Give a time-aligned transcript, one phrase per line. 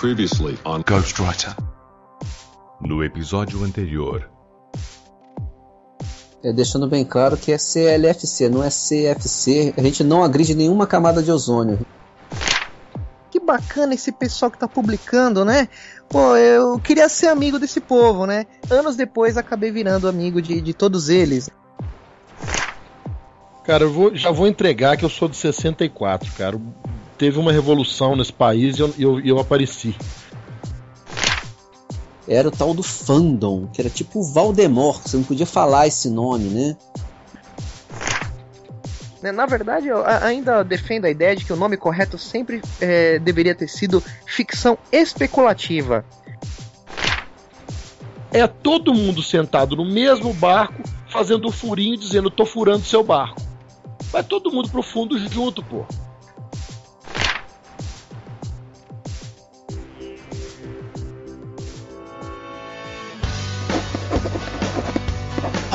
[0.00, 1.56] Previously on Ghostwriter.
[2.80, 4.30] No episódio anterior.
[6.40, 9.74] É, deixando bem claro que é CLFC, não é CFC.
[9.76, 11.84] A gente não agride nenhuma camada de ozônio.
[13.28, 15.68] Que bacana esse pessoal que tá publicando, né?
[16.08, 18.46] Pô, eu queria ser amigo desse povo, né?
[18.70, 21.50] Anos depois acabei virando amigo de, de todos eles.
[23.64, 26.56] Cara, eu vou, já vou entregar que eu sou de 64, cara.
[27.18, 29.94] Teve uma revolução nesse país e eu, eu, eu apareci.
[32.28, 36.08] Era o tal do fandom, que era tipo o Valdemort, você não podia falar esse
[36.08, 36.76] nome, né?
[39.22, 43.18] Né, Na verdade, eu ainda defendo a ideia de que o nome correto sempre é,
[43.18, 46.04] deveria ter sido ficção especulativa.
[48.30, 53.40] É todo mundo sentado no mesmo barco, fazendo um furinho dizendo tô furando seu barco.
[54.12, 55.84] Vai todo mundo pro fundo junto, pô.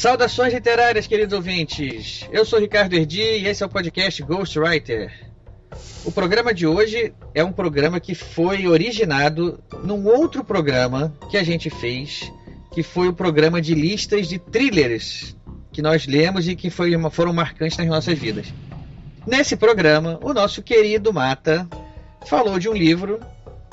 [0.00, 2.26] Saudações literárias, queridos ouvintes.
[2.32, 5.12] Eu sou Ricardo Erdi e esse é o podcast Ghostwriter.
[6.06, 11.42] O programa de hoje é um programa que foi originado num outro programa que a
[11.42, 12.32] gente fez,
[12.72, 15.36] que foi o programa de listas de thrillers
[15.70, 18.46] que nós lemos e que foi uma- foram marcantes nas nossas vidas.
[19.26, 21.68] Nesse programa, o nosso querido Mata
[22.24, 23.20] falou de um livro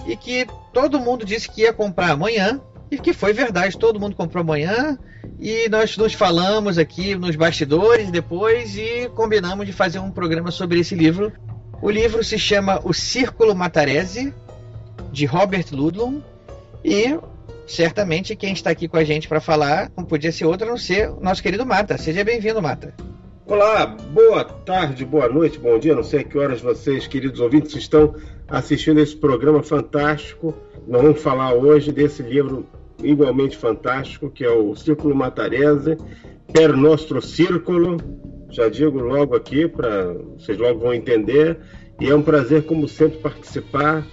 [0.06, 2.60] e que todo mundo disse que ia comprar amanhã
[2.90, 4.98] e que foi verdade, todo mundo comprou amanhã
[5.40, 10.80] e nós nos falamos aqui nos bastidores depois e combinamos de fazer um programa sobre
[10.80, 11.32] esse livro.
[11.82, 14.34] O livro se chama O Círculo Matarese,
[15.12, 16.22] de Robert Ludlum,
[16.84, 17.18] e
[17.68, 20.78] certamente quem está aqui com a gente para falar não podia ser outro a não
[20.78, 21.98] ser o nosso querido Mata.
[21.98, 22.94] Seja bem-vindo, Mata.
[23.46, 25.96] Olá, boa tarde, boa noite, bom dia.
[25.96, 28.16] Não sei a que horas vocês, queridos ouvintes, estão
[28.48, 30.54] assistindo esse programa fantástico.
[30.88, 32.66] Nós vamos falar hoje desse livro
[33.04, 35.98] igualmente fantástico, que é o Círculo Matarese,
[36.52, 37.98] Per Nostro Círculo.
[38.50, 41.58] Já digo logo aqui, para vocês logo vão entender.
[42.00, 44.06] E é um prazer, como sempre, participar,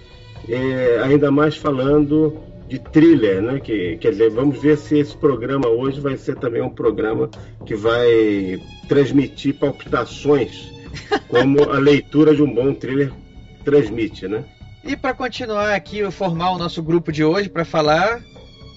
[0.48, 3.60] é, ainda mais falando de thriller, né?
[3.60, 7.28] Que, quer dizer, vamos ver se esse programa hoje vai ser também um programa
[7.66, 10.72] que vai transmitir palpitações,
[11.28, 13.12] como a leitura de um bom thriller
[13.64, 14.44] transmite, né?
[14.82, 18.22] E para continuar aqui, formar o nosso grupo de hoje para falar,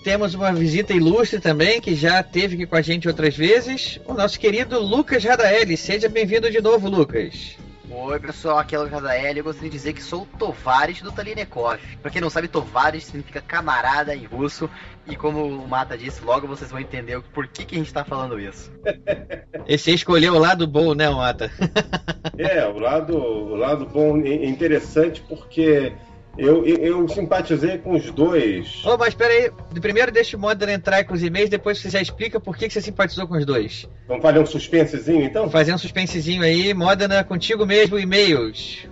[0.03, 4.13] temos uma visita ilustre também, que já esteve aqui com a gente outras vezes, o
[4.13, 5.75] nosso querido Lucas Radaeli.
[5.75, 7.58] Seja bem-vindo de novo, Lucas.
[7.90, 9.40] Oi, pessoal, aqui é o Lucas L.
[9.40, 11.80] Eu gostaria de dizer que sou o Tovares do Talinekov.
[12.02, 14.69] Pra quem não sabe, Tovares significa camarada em russo.
[15.07, 17.94] E como o Mata disse, logo vocês vão entender o por que, que a gente
[17.94, 18.72] tá falando isso.
[19.69, 21.52] E você escolheu o lado bom, né, Mata?
[22.38, 25.91] É, o lado, o lado bom é interessante porque
[26.38, 28.84] eu, eu, eu simpatizei com os dois.
[28.86, 32.40] Ô, mas peraí, primeiro deixa o Modern entrar com os e-mails, depois você já explica
[32.40, 33.88] por que, que você simpatizou com os dois.
[34.08, 35.50] Vamos fazer um suspensezinho então?
[35.50, 38.88] Fazer um suspensezinho aí, Modena, contigo mesmo, e-mails.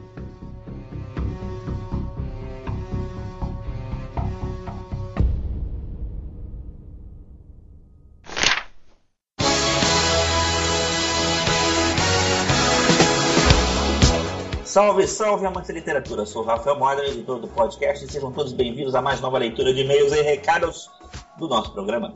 [14.75, 16.25] Salve, salve, amantes da literatura.
[16.25, 19.73] Sou o Rafael Moder, editor do podcast, e sejam todos bem-vindos a mais nova leitura
[19.73, 20.91] de e-mails e recados
[21.39, 22.11] do nosso programa.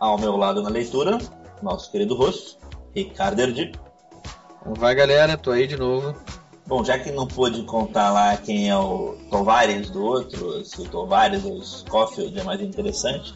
[0.00, 1.18] Ao meu lado na leitura,
[1.62, 2.56] nosso querido rosto,
[2.94, 3.72] Ricardo Erdi.
[4.64, 6.16] Vai, galera, tô aí de novo.
[6.66, 10.88] Bom, já que não pôde contar lá quem é o Tovares do outro, se o
[10.88, 13.34] Tovares ou o Scofield é mais interessante,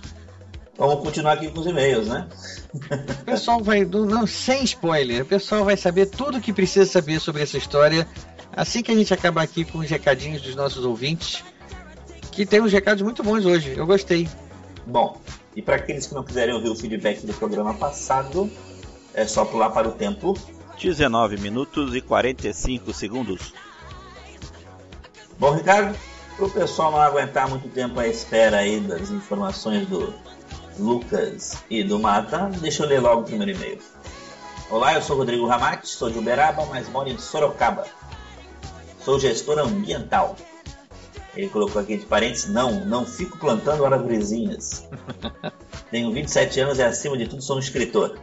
[0.79, 2.27] vamos continuar aqui com os e-mails, né?
[2.73, 7.21] O pessoal vai, não, sem spoiler, o pessoal vai saber tudo o que precisa saber
[7.21, 8.09] sobre essa história
[8.53, 11.45] assim que a gente acabar aqui com os recadinhos dos nossos ouvintes,
[12.33, 14.29] que tem uns recados muito bons hoje, eu gostei.
[14.87, 15.21] Bom,
[15.55, 18.51] e para aqueles que não quiserem ouvir o feedback do programa passado,
[19.15, 20.37] é só pular para o tempo
[20.81, 23.53] 19 minutos e 45 segundos.
[25.39, 25.97] Bom, Ricardo,
[26.37, 30.15] para o pessoal não aguentar muito tempo à espera aí das informações do
[30.79, 33.79] Lucas e do Mata, deixa eu ler logo o primeiro e-mail.
[34.71, 37.85] Olá, eu sou Rodrigo Ramate, sou de Uberaba, mas moro em Sorocaba.
[39.05, 40.37] Sou gestor ambiental.
[41.35, 44.89] Ele colocou aqui entre parênteses, não, não fico plantando arvorezinhas.
[45.91, 48.19] Tenho 27 anos e, acima de tudo, sou um escritor.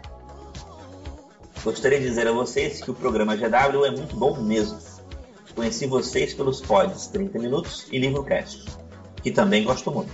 [1.63, 4.77] Gostaria de dizer a vocês que o programa GW é muito bom mesmo.
[5.55, 8.65] Conheci vocês pelos pods 30 Minutos e Livrocast,
[9.23, 10.11] que também gosto muito.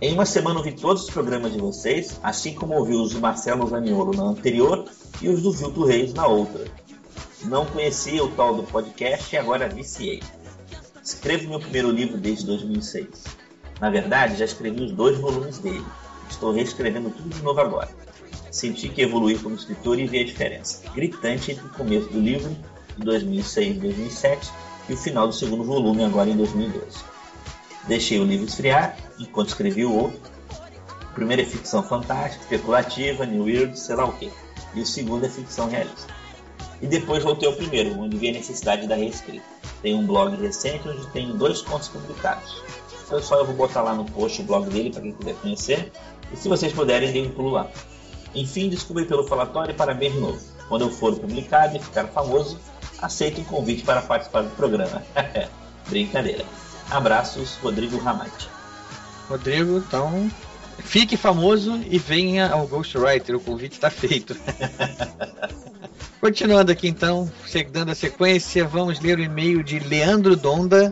[0.00, 3.66] Em uma semana ouvi todos os programas de vocês, assim como ouvi os do Marcelo
[3.66, 4.84] Zaniolo na anterior
[5.20, 6.64] e os do Vilto Reis na outra.
[7.44, 10.22] Não conhecia o tal do podcast e agora viciei.
[11.02, 13.06] Escrevo meu primeiro livro desde 2006.
[13.78, 15.84] Na verdade, já escrevi os dois volumes dele.
[16.30, 17.90] Estou reescrevendo tudo de novo agora.
[18.50, 22.56] Senti que evolui como escritor e vi a diferença gritante entre o começo do livro,
[22.96, 24.50] de 2006 e 2007,
[24.88, 26.96] e o final do segundo volume, agora em 2012.
[27.86, 30.20] Deixei o livro esfriar enquanto escrevi o outro.
[31.10, 34.32] O primeiro é ficção fantástica, especulativa, new weird, sei lá o que.
[34.74, 36.23] E o segundo é ficção realista.
[36.84, 39.42] E depois voltei ao primeiro, onde vi a necessidade da reescrita.
[39.80, 42.62] Tem um blog recente onde tenho dois contos publicados.
[43.06, 45.92] Então só eu vou botar lá no post o blog dele para quem quiser conhecer.
[46.30, 47.70] E se vocês puderem, deem um pulo lá.
[48.34, 50.38] Enfim, descobri pelo falatório e parabéns de novo.
[50.68, 52.58] Quando eu for publicado e ficar famoso,
[53.00, 55.02] aceito um convite para participar do programa.
[55.88, 56.44] Brincadeira.
[56.90, 58.46] Abraços, Rodrigo Ramate.
[59.26, 60.30] Rodrigo, então,
[60.80, 63.36] fique famoso e venha ao Ghostwriter.
[63.36, 64.36] O convite está feito.
[66.24, 67.30] Continuando aqui então,
[67.70, 70.90] dando a sequência, vamos ler o e-mail de Leandro Donda,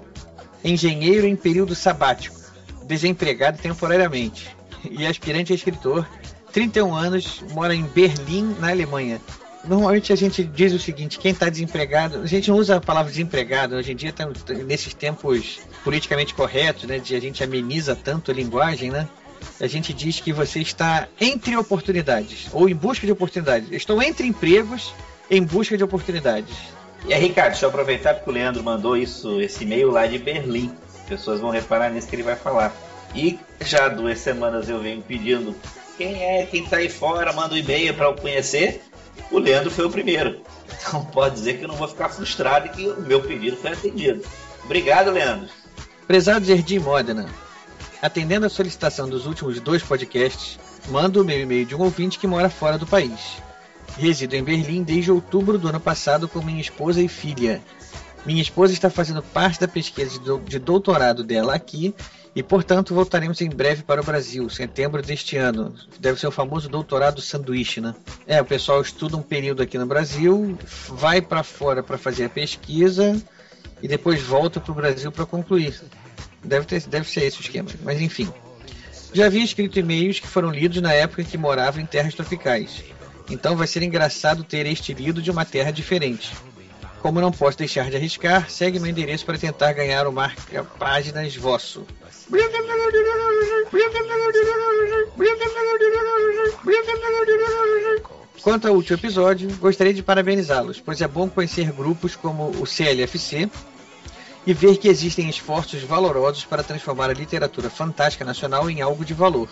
[0.62, 2.38] engenheiro em período sabático,
[2.84, 4.54] desempregado temporariamente
[4.90, 6.06] e aspirante a escritor
[6.52, 9.22] 31 anos, mora em Berlim, na Alemanha.
[9.64, 13.10] Normalmente a gente diz o seguinte: quem está desempregado, a gente não usa a palavra
[13.10, 14.28] desempregado, hoje em dia, tá,
[14.66, 19.08] nesses tempos politicamente corretos, né, de a gente ameniza tanto a linguagem, né?
[19.58, 23.72] A gente diz que você está entre oportunidades, ou em busca de oportunidades.
[23.72, 24.92] Estou entre empregos,
[25.30, 26.56] em busca de oportunidades.
[27.06, 30.18] E aí, Ricardo, deixa eu aproveitar porque o Leandro mandou isso, esse e-mail lá de
[30.18, 30.72] Berlim.
[30.88, 32.72] As pessoas vão reparar nisso que ele vai falar.
[33.14, 35.54] E já há duas semanas eu venho pedindo
[35.98, 38.82] quem é, quem tá aí fora, manda um e-mail para eu conhecer.
[39.30, 40.40] O Leandro foi o primeiro.
[40.80, 43.72] Então pode dizer que eu não vou ficar frustrado e que o meu pedido foi
[43.72, 44.22] atendido.
[44.64, 45.48] Obrigado, Leandro.
[46.06, 47.28] Prezado Jardim Modena,
[48.00, 50.58] atendendo a solicitação dos últimos dois podcasts,
[50.88, 53.42] mando o meu e-mail de um ouvinte que mora fora do país.
[53.98, 57.62] Resido em Berlim desde outubro do ano passado com minha esposa e filha.
[58.24, 61.94] Minha esposa está fazendo parte da pesquisa de doutorado dela aqui
[62.34, 65.74] e, portanto, voltaremos em breve para o Brasil, setembro deste ano.
[65.98, 67.94] Deve ser o famoso doutorado sanduíche, né?
[68.26, 70.56] É, o pessoal estuda um período aqui no Brasil,
[70.88, 73.20] vai para fora para fazer a pesquisa
[73.82, 75.78] e depois volta para o Brasil para concluir.
[76.42, 78.32] Deve, ter, deve ser esse o esquema, mas enfim.
[79.12, 82.82] Já havia escrito e-mails que foram lidos na época em que morava em terras tropicais.
[83.30, 86.32] Então vai ser engraçado ter este lido de uma terra diferente.
[87.00, 91.34] Como não posso deixar de arriscar, segue meu endereço para tentar ganhar o marca páginas
[91.34, 91.84] vosso.
[98.42, 103.48] Quanto ao último episódio, gostaria de parabenizá-los, pois é bom conhecer grupos como o CLFC
[104.46, 109.14] e ver que existem esforços valorosos para transformar a literatura fantástica nacional em algo de
[109.14, 109.48] valor.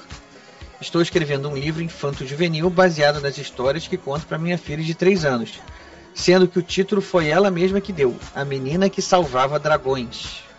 [0.81, 5.25] Estou escrevendo um livro infanto-juvenil baseado nas histórias que conto para minha filha de 3
[5.25, 5.61] anos,
[6.15, 10.51] sendo que o título foi ela mesma que deu, A Menina que Salvava Dragões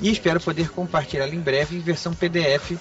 [0.00, 2.72] e espero poder compartilhá-la em breve em versão PDF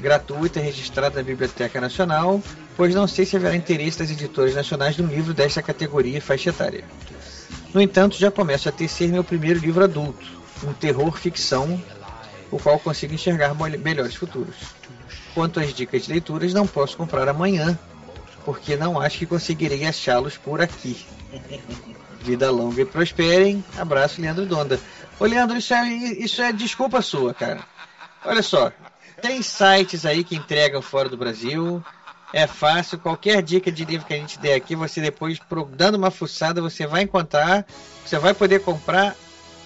[0.00, 2.42] gratuita registrada na Biblioteca Nacional,
[2.76, 6.20] pois não sei se haverá interesse das editoras nacionais de um livro desta categoria e
[6.20, 6.84] faixa etária.
[7.72, 10.26] No entanto, já começo a tecer meu primeiro livro adulto,
[10.64, 11.80] um terror ficção,
[12.50, 14.56] o qual consigo enxergar melhores futuros.
[15.34, 17.78] Quanto às dicas de leituras, não posso comprar amanhã,
[18.44, 21.06] porque não acho que conseguirei achá-los por aqui.
[22.20, 23.64] Vida longa e prosperem.
[23.78, 24.78] Abraço, Leandro Donda.
[25.18, 27.60] Ô, Leandro, isso é, isso é desculpa sua, cara.
[28.24, 28.70] Olha só,
[29.20, 31.82] tem sites aí que entregam fora do Brasil.
[32.32, 35.38] É fácil, qualquer dica de livro que a gente der aqui, você depois,
[35.76, 37.66] dando uma fuçada, você vai encontrar,
[38.04, 39.14] você vai poder comprar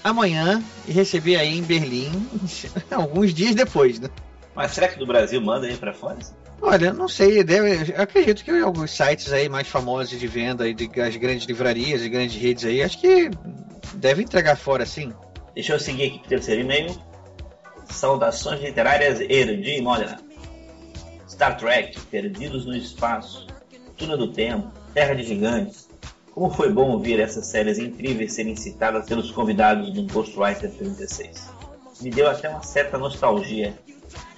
[0.02, 2.28] amanhã e receber aí em Berlim
[2.90, 4.08] alguns dias depois, né?
[4.56, 6.18] Mas será que do Brasil manda aí para fora?
[6.62, 10.90] Olha, não sei, deve, acredito que alguns sites aí mais famosos de venda aí, de,
[11.00, 13.30] as grandes livrarias e grandes redes aí, acho que
[13.94, 15.12] deve entregar fora sim.
[15.54, 16.98] Deixa eu seguir aqui para o terceiro e-mail.
[17.90, 20.18] Saudações literárias Erdi Modena.
[21.28, 23.46] Star Trek, Perdidos no Espaço,
[23.96, 25.86] Túnel do Tempo, Terra de Gigantes.
[26.32, 31.50] Como foi bom ouvir essas séries incríveis serem citadas pelos convidados do Ghostwriter 36.
[32.00, 33.74] Me deu até uma certa nostalgia.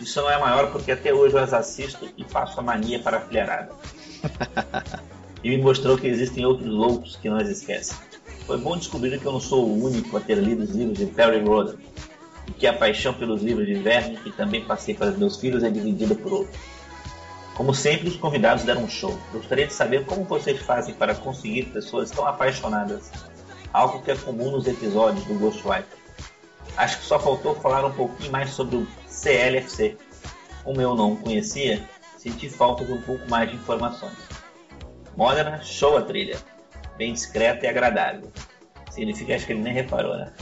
[0.00, 3.18] Isso não é maior porque até hoje eu as assisto e passo a mania para
[3.18, 3.72] a filharada.
[5.42, 7.96] e me mostrou que existem outros loucos que não as esquecem.
[8.46, 11.06] Foi bom descobrir que eu não sou o único a ter lido os livros de
[11.06, 11.76] Perry Roden
[12.46, 15.70] e que a paixão pelos livros de Verne, que também passei para meus filhos, é
[15.70, 16.58] dividida por outro.
[17.54, 19.18] Como sempre, os convidados deram um show.
[19.32, 23.10] Gostaria de saber como vocês fazem para conseguir pessoas tão apaixonadas,
[23.72, 25.98] algo que é comum nos episódios do Ghostwriter.
[26.76, 28.86] Acho que só faltou falar um pouquinho mais sobre o
[29.18, 29.96] CLFC.
[30.64, 31.82] Como eu não conhecia,
[32.16, 34.16] senti falta de um pouco mais de informações.
[35.16, 36.38] Modena, show a trilha.
[36.96, 38.30] Bem discreta e agradável.
[38.90, 40.32] Significa acho que ele nem reparou, né?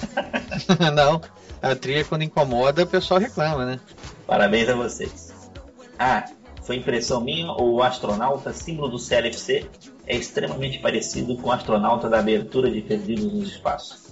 [0.94, 1.20] não,
[1.60, 3.80] a trilha quando incomoda o pessoal reclama, né?
[4.26, 5.34] Parabéns a vocês.
[5.98, 6.24] Ah,
[6.62, 9.68] foi impressão minha ou o astronauta, símbolo do CLFC,
[10.06, 14.06] é extremamente parecido com o astronauta da abertura de Perdidos no Espaço.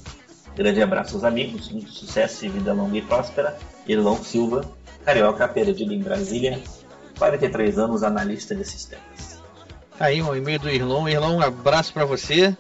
[0.55, 3.59] Grande abraço aos amigos, muito sucesso e vida longa e próspera.
[3.87, 4.71] Irlão Silva,
[5.05, 6.61] carioca perdido em Brasília,
[7.19, 9.39] 43 anos, analista de sistemas.
[9.99, 11.09] Aí um e-mail do Irlão.
[11.09, 12.57] Irlão, um abraço para você.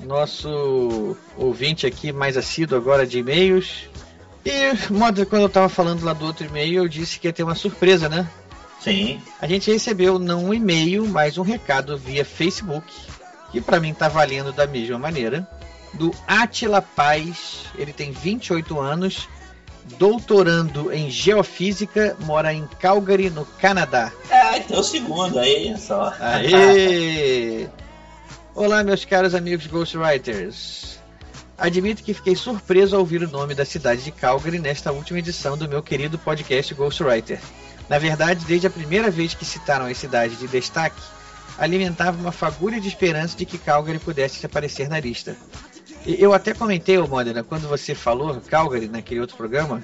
[0.00, 3.88] Nosso ouvinte aqui mais assíduo agora de e-mails.
[4.44, 7.42] E modo quando eu tava falando lá do outro e-mail, eu disse que ia ter
[7.42, 8.28] uma surpresa, né?
[8.80, 9.20] Sim.
[9.40, 12.92] A gente recebeu não um e-mail, mas um recado via Facebook,
[13.50, 15.48] que para mim tá valendo da mesma maneira,
[15.94, 17.64] do Atila Paz.
[17.76, 19.28] Ele tem 28 anos,
[19.96, 24.12] doutorando em geofísica, mora em Calgary, no Canadá.
[24.30, 26.12] Ah, então é o segundo aí, só.
[26.20, 27.68] Aê!
[28.54, 30.98] Olá, meus caros amigos Ghostwriters.
[31.56, 35.56] Admito que fiquei surpreso ao ouvir o nome da cidade de Calgary nesta última edição
[35.56, 37.40] do meu querido podcast Ghostwriter.
[37.88, 41.00] Na verdade, desde a primeira vez que citaram a cidade de destaque,
[41.58, 45.36] alimentava uma fagulha de esperança de que Calgary pudesse aparecer na lista.
[46.16, 49.82] Eu até comentei, Modena, quando você falou Calgary naquele outro programa,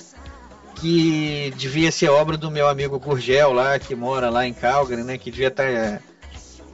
[0.77, 5.19] que devia ser obra do meu amigo Gurgel lá, que mora lá em Calgary, né?
[5.19, 6.01] Que devia estar é,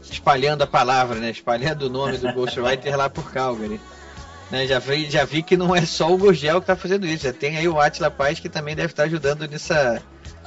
[0.02, 1.30] espalhando a palavra, né?
[1.30, 3.80] Espalhando o nome do Ghostwriter lá por Calgary.
[4.52, 7.22] Né, já, vi, já vi que não é só o Gurgel que está fazendo isso,
[7.22, 10.02] já tem aí o Atila Paz que também deve estar ajudando nessa,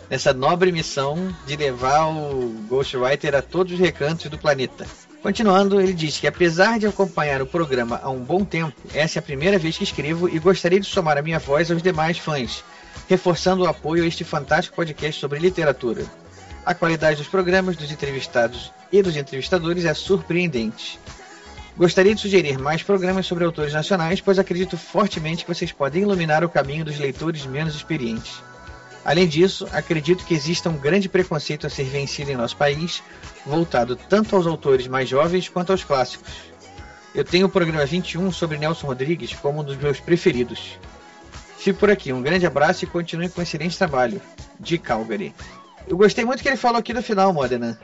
[0.09, 4.85] nessa nobre missão de levar o Ghostwriter a todos os recantos do planeta.
[5.23, 9.21] Continuando, ele diz que apesar de acompanhar o programa há um bom tempo, essa é
[9.21, 12.61] a primeira vez que escrevo e gostaria de somar a minha voz aos demais fãs,
[13.07, 16.03] reforçando o apoio a este fantástico podcast sobre literatura.
[16.65, 20.99] A qualidade dos programas, dos entrevistados e dos entrevistadores é surpreendente.
[21.77, 26.43] Gostaria de sugerir mais programas sobre autores nacionais, pois acredito fortemente que vocês podem iluminar
[26.43, 28.43] o caminho dos leitores menos experientes.
[29.05, 33.03] Além disso, acredito que exista um grande preconceito a ser vencido em nosso país,
[33.45, 36.31] voltado tanto aos autores mais jovens quanto aos clássicos.
[37.13, 40.77] Eu tenho o programa 21 sobre Nelson Rodrigues como um dos meus preferidos.
[41.57, 44.21] Fico por aqui, um grande abraço e continue com excelente trabalho.
[44.59, 45.33] De Calgary.
[45.87, 47.77] Eu gostei muito que ele falou aqui no final, Modena.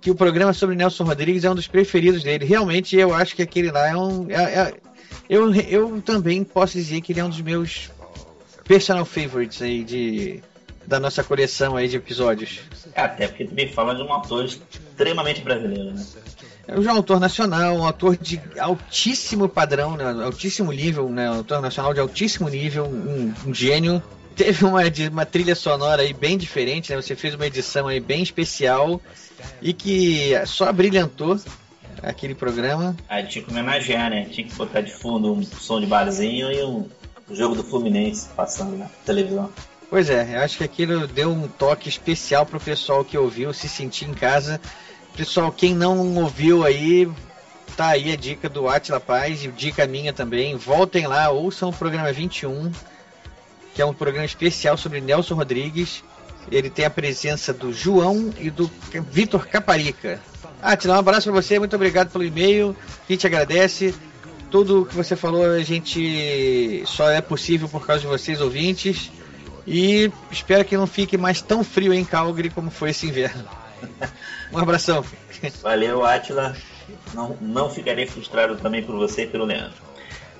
[0.00, 2.44] Que o programa sobre Nelson Rodrigues é um dos preferidos dele.
[2.44, 4.30] Realmente, eu acho que aquele lá é um.
[4.30, 4.74] É, é,
[5.28, 7.90] eu, eu também posso dizer que ele é um dos meus
[8.64, 10.42] personal favorites aí de,
[10.86, 12.60] da nossa coleção aí de episódios.
[12.94, 16.04] É, até porque também fala de um autor extremamente brasileiro, né?
[16.66, 20.04] É um autor nacional, um autor de altíssimo padrão, né?
[20.24, 21.30] altíssimo nível, né?
[21.30, 24.02] Um autor nacional de altíssimo nível, um, um gênio.
[24.34, 24.80] Teve uma,
[25.12, 27.00] uma trilha sonora aí bem diferente, né?
[27.00, 29.00] Você fez uma edição aí bem especial
[29.60, 31.38] e que só brilhantou
[32.02, 32.96] aquele programa.
[33.08, 34.26] Ah, tinha que homenagear, né?
[34.30, 36.88] Tinha que botar de fundo um som de barzinho e um
[37.30, 39.50] jogo do Fluminense passando na televisão.
[39.94, 44.06] Pois é, acho que aquilo deu um toque especial pro pessoal que ouviu se sentir
[44.06, 44.60] em casa.
[45.16, 47.08] Pessoal, quem não ouviu aí,
[47.76, 50.56] tá aí a dica do Atila Paz e dica minha também.
[50.56, 52.72] Voltem lá, ouçam o programa 21,
[53.72, 56.02] que é um programa especial sobre Nelson Rodrigues.
[56.50, 58.68] Ele tem a presença do João e do
[59.12, 60.20] Vitor Caparica.
[60.60, 62.76] Atila, um abraço para você, muito obrigado pelo e-mail.
[63.08, 63.94] A gente agradece.
[64.50, 69.12] Tudo que você falou a gente só é possível por causa de vocês, ouvintes.
[69.66, 73.44] E espero que não fique mais tão frio em Calgary como foi esse inverno.
[74.52, 75.04] Um abração.
[75.62, 76.54] Valeu, Atila.
[77.14, 79.82] Não, não ficarei frustrado também por você e pelo Leandro.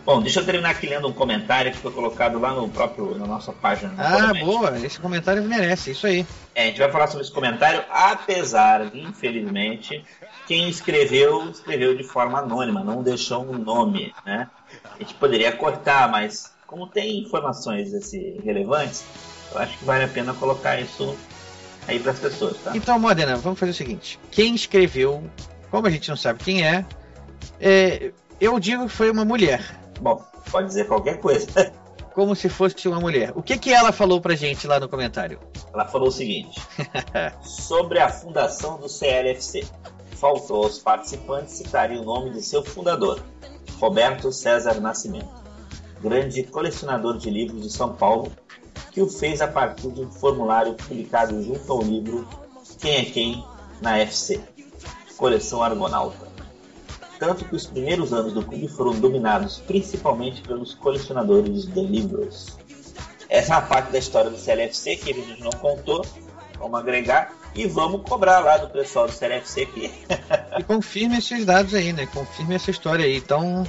[0.05, 3.27] Bom, deixa eu terminar aqui lendo um comentário que foi colocado lá no próprio, na
[3.27, 3.95] nossa página.
[3.97, 6.27] Ah, boa, esse comentário merece, isso aí.
[6.55, 10.05] É, a gente vai falar sobre esse comentário, apesar de, infelizmente,
[10.47, 14.51] quem escreveu, escreveu de forma anônima, não deixou um nome, né?
[14.95, 19.05] A gente poderia cortar, mas como tem informações assim, relevantes,
[19.53, 21.17] eu acho que vale a pena colocar isso
[21.87, 22.77] aí para as pessoas, tá?
[22.77, 25.23] Então, Modena, vamos fazer o seguinte: quem escreveu,
[25.71, 26.85] como a gente não sabe quem é,
[27.61, 29.79] é eu digo que foi uma mulher.
[30.01, 31.47] Bom, pode dizer qualquer coisa.
[32.15, 33.33] Como se fosse uma mulher.
[33.35, 35.41] O que, que ela falou pra gente lá no comentário?
[35.73, 36.63] Ela falou o seguinte:
[37.43, 39.65] sobre a fundação do CLFC.
[40.13, 43.21] Faltou aos participantes citarem o nome de seu fundador,
[43.81, 45.29] Roberto César Nascimento,
[46.05, 48.31] grande colecionador de livros de São Paulo,
[48.93, 52.29] que o fez a partir de um formulário publicado junto ao livro
[52.79, 53.45] Quem é Quem,
[53.81, 54.39] na FC,
[55.17, 56.29] coleção Argonauta.
[57.19, 62.59] Tanto que os primeiros anos do clube foram dominados principalmente pelos colecionadores de livros.
[63.31, 66.05] Essa é uma parte da história do CLFC que a gente não contou,
[66.59, 69.91] vamos agregar e vamos cobrar lá do pessoal do CLFC aqui.
[70.59, 72.07] e confirme esses dados aí, né?
[72.07, 73.17] Confirme essa história aí.
[73.17, 73.65] Então,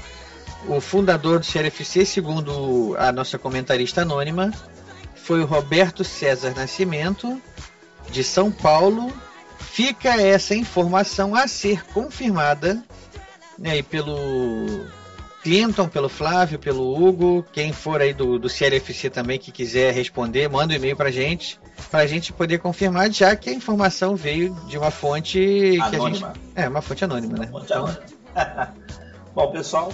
[0.67, 4.51] o fundador do CLFC, segundo a nossa comentarista anônima,
[5.15, 7.41] foi o Roberto César Nascimento,
[8.09, 9.11] de São Paulo.
[9.59, 12.83] Fica essa informação a ser confirmada
[13.57, 14.85] né, pelo
[15.43, 20.49] Clinton, pelo Flávio, pelo Hugo, quem for aí do, do CLFC também que quiser responder,
[20.49, 21.59] manda um e-mail pra gente,
[21.91, 25.89] pra gente poder confirmar, já que a informação veio de uma fonte anônima.
[25.89, 26.41] que a gente.
[26.55, 27.47] É, uma fonte anônima, né?
[27.47, 27.85] Fonte então...
[27.85, 28.75] anônima.
[29.35, 29.91] Bom, pessoal,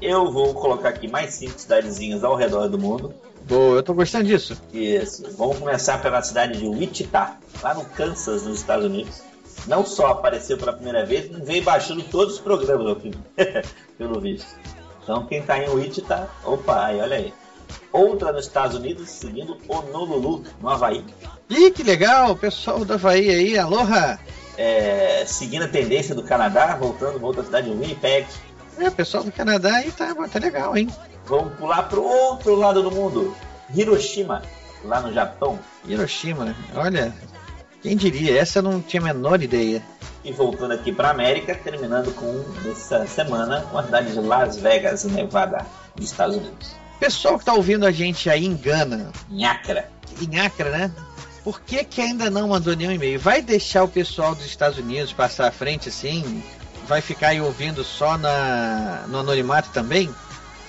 [0.00, 3.14] eu vou colocar aqui mais cinco cidadezinhas ao redor do mundo.
[3.42, 4.60] Boa, eu tô gostando disso.
[4.72, 5.24] Isso.
[5.36, 9.22] Vamos começar pela cidade de Wichita, lá no Kansas, nos Estados Unidos.
[9.66, 13.10] Não só apareceu pela primeira vez, veio baixando todos os programas aqui,
[13.96, 14.46] pelo visto.
[15.02, 17.32] Então quem tá em Wichita, opa, aí olha aí.
[17.90, 21.04] Outra nos Estados Unidos, seguindo Honolulu, no Havaí.
[21.48, 24.18] Ih, que legal, pessoal do Havaí aí, aloha!
[24.58, 28.26] É, seguindo a tendência do Canadá, voltando, volta à cidade de Winnipeg.
[28.78, 30.88] É, pessoal do Canadá aí tá, tá legal, hein?
[31.26, 33.36] Vamos pular pro outro lado do mundo.
[33.74, 34.42] Hiroshima,
[34.84, 35.58] lá no Japão.
[35.84, 37.12] Hiroshima, olha,
[37.82, 38.38] quem diria?
[38.38, 39.82] Essa eu não tinha a menor ideia.
[40.24, 45.04] E voltando aqui para América, terminando com essa semana com a cidade de Las Vegas,
[45.04, 45.66] Nevada,
[45.96, 46.76] nos Estados Unidos.
[46.98, 49.12] Pessoal que tá ouvindo a gente aí engana.
[49.30, 49.88] Em Acra.
[50.20, 50.90] Em Acra, né?
[51.44, 53.18] Por que, que ainda não mandou nenhum e-mail?
[53.18, 56.42] Vai deixar o pessoal dos Estados Unidos passar à frente assim?
[56.88, 60.08] Vai ficar aí ouvindo só na, no anonimato também?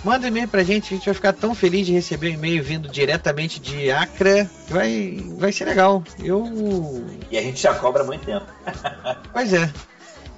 [0.04, 2.64] Manda um e-mail pra gente, a gente vai ficar tão feliz de receber um e-mail
[2.64, 4.48] vindo diretamente de Acre.
[4.70, 6.04] Vai, vai ser legal.
[6.20, 7.06] Eu.
[7.32, 8.46] E a gente já cobra muito tempo.
[9.34, 9.72] pois é.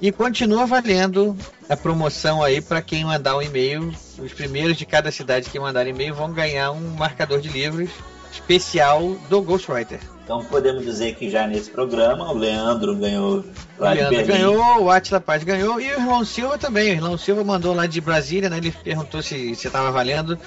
[0.01, 1.37] E continua valendo
[1.69, 3.93] a promoção aí para quem mandar um e-mail.
[4.17, 7.89] Os primeiros de cada cidade que mandar e-mail vão ganhar um marcador de livros
[8.31, 9.99] especial do Ghostwriter.
[10.23, 13.43] Então podemos dizer que já nesse programa o Leandro ganhou
[13.77, 14.33] lá o Leandro de Berlim.
[14.33, 16.91] ganhou, o Atila Paz ganhou e o Irmão Silva também.
[16.91, 18.57] O Irmão Silva mandou lá de Brasília, né?
[18.57, 20.37] Ele perguntou se se estava valendo.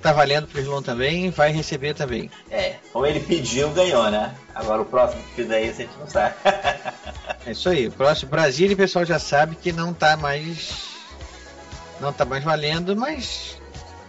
[0.00, 2.30] Tá valendo pro Irmão também, vai receber também.
[2.50, 4.34] É, como ele pediu, ganhou, né?
[4.54, 6.34] Agora o próximo que fizer isso a gente não sabe.
[7.44, 7.88] é isso aí.
[7.88, 10.88] O próximo Brasília, o pessoal já sabe que não tá mais.
[12.00, 13.60] Não tá mais valendo, mas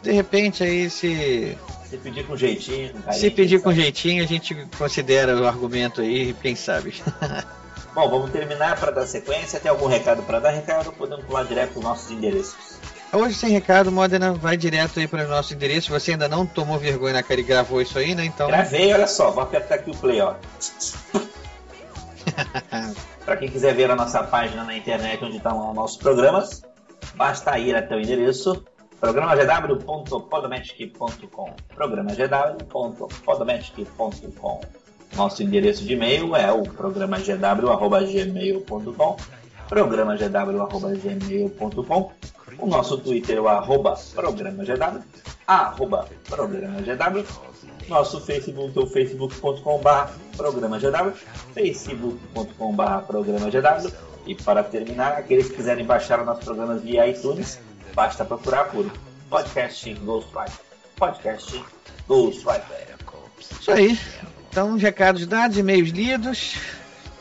[0.01, 1.57] de repente aí se
[1.91, 2.93] se pedir com jeitinho.
[2.93, 7.03] Com Se pedir com jeitinho, a gente considera o argumento aí, quem sabe.
[7.93, 9.59] Bom, vamos terminar para dar sequência.
[9.59, 10.51] Tem algum recado para dar?
[10.51, 12.79] Recado, podemos pular direto para os nossos endereços.
[13.11, 15.91] Hoje sem recado, Modena vai direto aí para o nosso endereço.
[15.91, 18.23] Você ainda não tomou vergonha na cara e gravou isso aí, né?
[18.23, 18.47] Então.
[18.47, 20.35] Gravei, olha só, vou apertar aqui o play, ó.
[23.25, 26.61] para quem quiser ver a nossa página na internet onde estão os nossos programas,
[27.15, 28.63] basta ir até o endereço
[29.01, 34.61] programagw.podomatic.com programagw.podomatic.com
[35.17, 39.17] Nosso endereço de e-mail é o programagw.gmail.com
[39.67, 42.11] programagw.gmail.com
[42.59, 45.01] O nosso Twitter é o arroba programagw
[45.47, 47.25] arroba programagw
[47.89, 51.11] nosso Facebook é o facebook.com.br programagw
[51.55, 53.91] facebook.com.br programagw
[54.27, 57.59] e para terminar, aqueles que quiserem baixar o nosso programa via iTunes
[57.93, 58.91] Basta procurar por
[59.29, 60.59] Podcast Ghostwriter.
[60.95, 61.63] Podcast
[62.07, 62.91] Ghostwriter.
[63.59, 63.99] Isso aí.
[64.49, 66.55] Então, recados dados, e-mails lidos.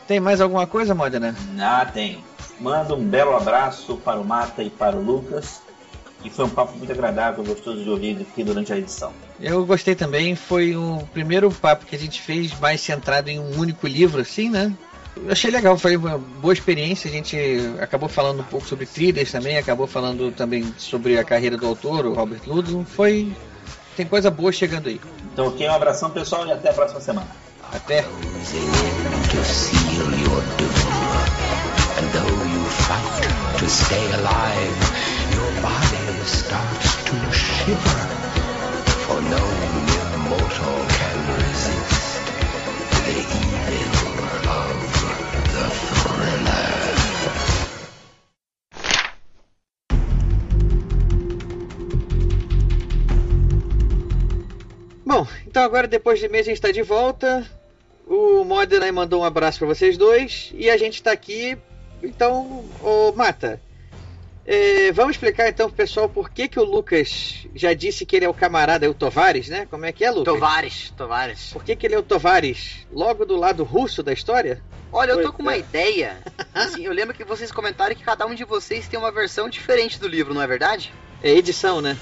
[0.07, 1.35] Tem mais alguma coisa, Modena?
[1.59, 2.23] Ah, tem.
[2.59, 5.61] Manda um belo abraço para o Mata e para o Lucas.
[6.23, 9.11] E foi um papo muito agradável, gostoso de ouvir aqui durante a edição.
[9.39, 10.35] Eu gostei também.
[10.35, 14.49] Foi o primeiro papo que a gente fez mais centrado em um único livro, assim,
[14.49, 14.71] né?
[15.15, 17.09] Eu achei legal, foi uma boa experiência.
[17.09, 17.37] A gente
[17.79, 22.05] acabou falando um pouco sobre trilhas também, acabou falando também sobre a carreira do autor,
[22.05, 22.85] o Robert Ludlum.
[22.85, 23.31] Foi.
[23.95, 25.01] Tem coisa boa chegando aí.
[25.33, 27.27] Então, ok, um abração pessoal e até a próxima semana.
[27.73, 28.03] Até.
[39.07, 39.21] For
[55.11, 57.45] Bom, então agora depois de mês a gente está de volta.
[58.07, 61.57] O Modena aí mandou um abraço para vocês dois e a gente está aqui.
[62.01, 63.61] Então, ô Mata,
[64.45, 68.23] É, vamos explicar então pro pessoal por que, que o Lucas já disse que ele
[68.23, 69.67] é o camarada, é o Tovares, né?
[69.69, 70.33] Como é que é, Lucas?
[70.33, 71.49] Tovares, Tovares.
[71.51, 72.87] Por que, que ele é o Tovares?
[72.89, 74.63] Logo do lado russo da história?
[74.93, 75.59] Olha, eu tô com uma é.
[75.59, 76.19] ideia.
[76.55, 79.99] Assim, eu lembro que vocês comentaram que cada um de vocês tem uma versão diferente
[79.99, 80.93] do livro, não é verdade?
[81.21, 81.97] É edição, né?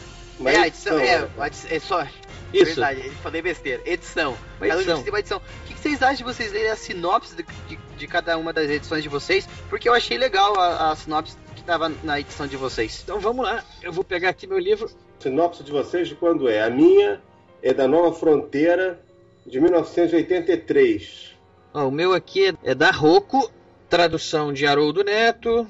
[0.45, 1.27] é, a edição, é,
[1.71, 2.07] é só.
[2.53, 2.65] Isso.
[2.65, 3.81] Verdade, eu falei besteira.
[3.85, 4.35] Edição.
[4.59, 5.03] Uma um edição.
[5.07, 5.37] uma edição.
[5.37, 8.69] O que vocês acham de vocês lerem a sinopse de, de- de cada uma das
[8.69, 9.47] edições de vocês?
[9.69, 13.01] Porque eu achei legal a, a sinopse que tava na edição de vocês.
[13.03, 14.89] Então vamos lá, eu vou pegar aqui meu livro.
[15.19, 16.63] Sinopse de vocês de quando é?
[16.63, 17.21] A minha
[17.61, 18.99] é da Nova Fronteira
[19.45, 21.35] de 1983.
[21.73, 23.51] Ó, o meu aqui é da Rocco,
[23.89, 25.67] tradução de Haroldo Neto.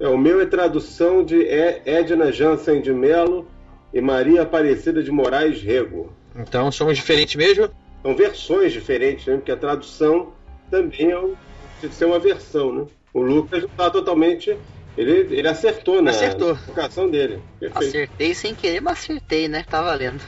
[0.00, 3.48] É, o meu é tradução de Edna Jansen de Melo
[3.92, 6.12] e Maria Aparecida de Moraes Rego.
[6.38, 7.68] Então somos diferentes mesmo.
[8.02, 9.36] São versões diferentes, né?
[9.36, 10.32] porque a tradução
[10.70, 11.34] também é um,
[11.82, 12.86] de ser uma versão, né?
[13.12, 14.56] O Lucas não está totalmente.
[14.96, 16.54] Ele, ele acertou na Acertou.
[16.54, 17.40] vocação dele.
[17.58, 17.88] Perfeito.
[17.88, 19.64] Acertei sem querer, mas acertei, né?
[19.68, 20.22] Tá valendo.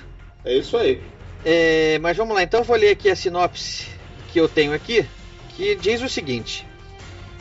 [0.44, 1.00] É isso aí.
[1.44, 3.88] É, mas vamos lá, então eu vou ler aqui a sinopse
[4.32, 5.06] que eu tenho aqui,
[5.56, 6.66] que diz o seguinte: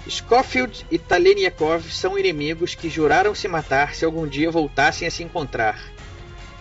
[0.08, 5.24] Schofield e Taleniakov são inimigos que juraram se matar se algum dia voltassem a se
[5.24, 5.80] encontrar.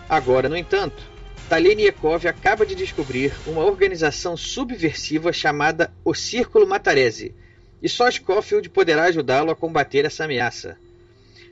[0.09, 1.03] Agora, no entanto,
[1.49, 7.35] Taleniakov acaba de descobrir uma organização subversiva chamada o Círculo Matarese,
[7.83, 10.77] e só Schofield poderá ajudá-lo a combater essa ameaça.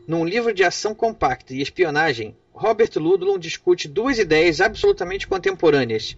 [0.06, 6.14] Num livro de ação compacta e espionagem, Robert Ludlum discute duas ideias absolutamente contemporâneas: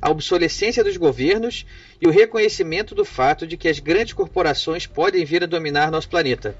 [0.00, 1.66] a obsolescência dos governos
[2.00, 6.08] e o reconhecimento do fato de que as grandes corporações podem vir a dominar nosso
[6.08, 6.56] planeta.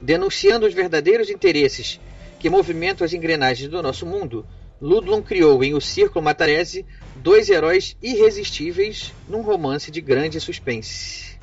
[0.00, 2.00] Denunciando os verdadeiros interesses
[2.40, 4.44] que movimentam as engrenagens do nosso mundo,
[4.80, 11.38] Ludlum criou em O Círculo Matarese dois heróis irresistíveis num romance de grande suspense.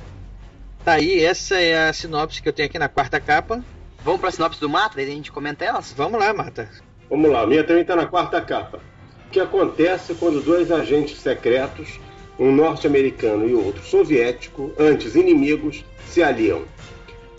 [0.84, 3.64] Tá aí, essa é a sinopse que eu tenho aqui na quarta capa.
[4.02, 5.92] Vamos pra sinopse do Mata, daí a gente comenta elas?
[5.96, 6.68] Vamos lá, Mata.
[7.08, 8.80] Vamos lá, a minha também está na quarta capa.
[9.26, 12.00] O que acontece quando dois agentes secretos,
[12.38, 16.64] um norte-americano e outro soviético, antes inimigos, se aliam?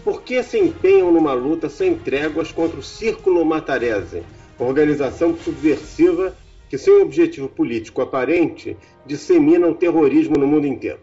[0.03, 4.23] Por que se empenham numa luta sem tréguas contra o Círculo Matarese,
[4.65, 6.36] organização subversiva
[6.69, 11.00] que, sem objetivo político aparente, dissemina o terrorismo no mundo inteiro?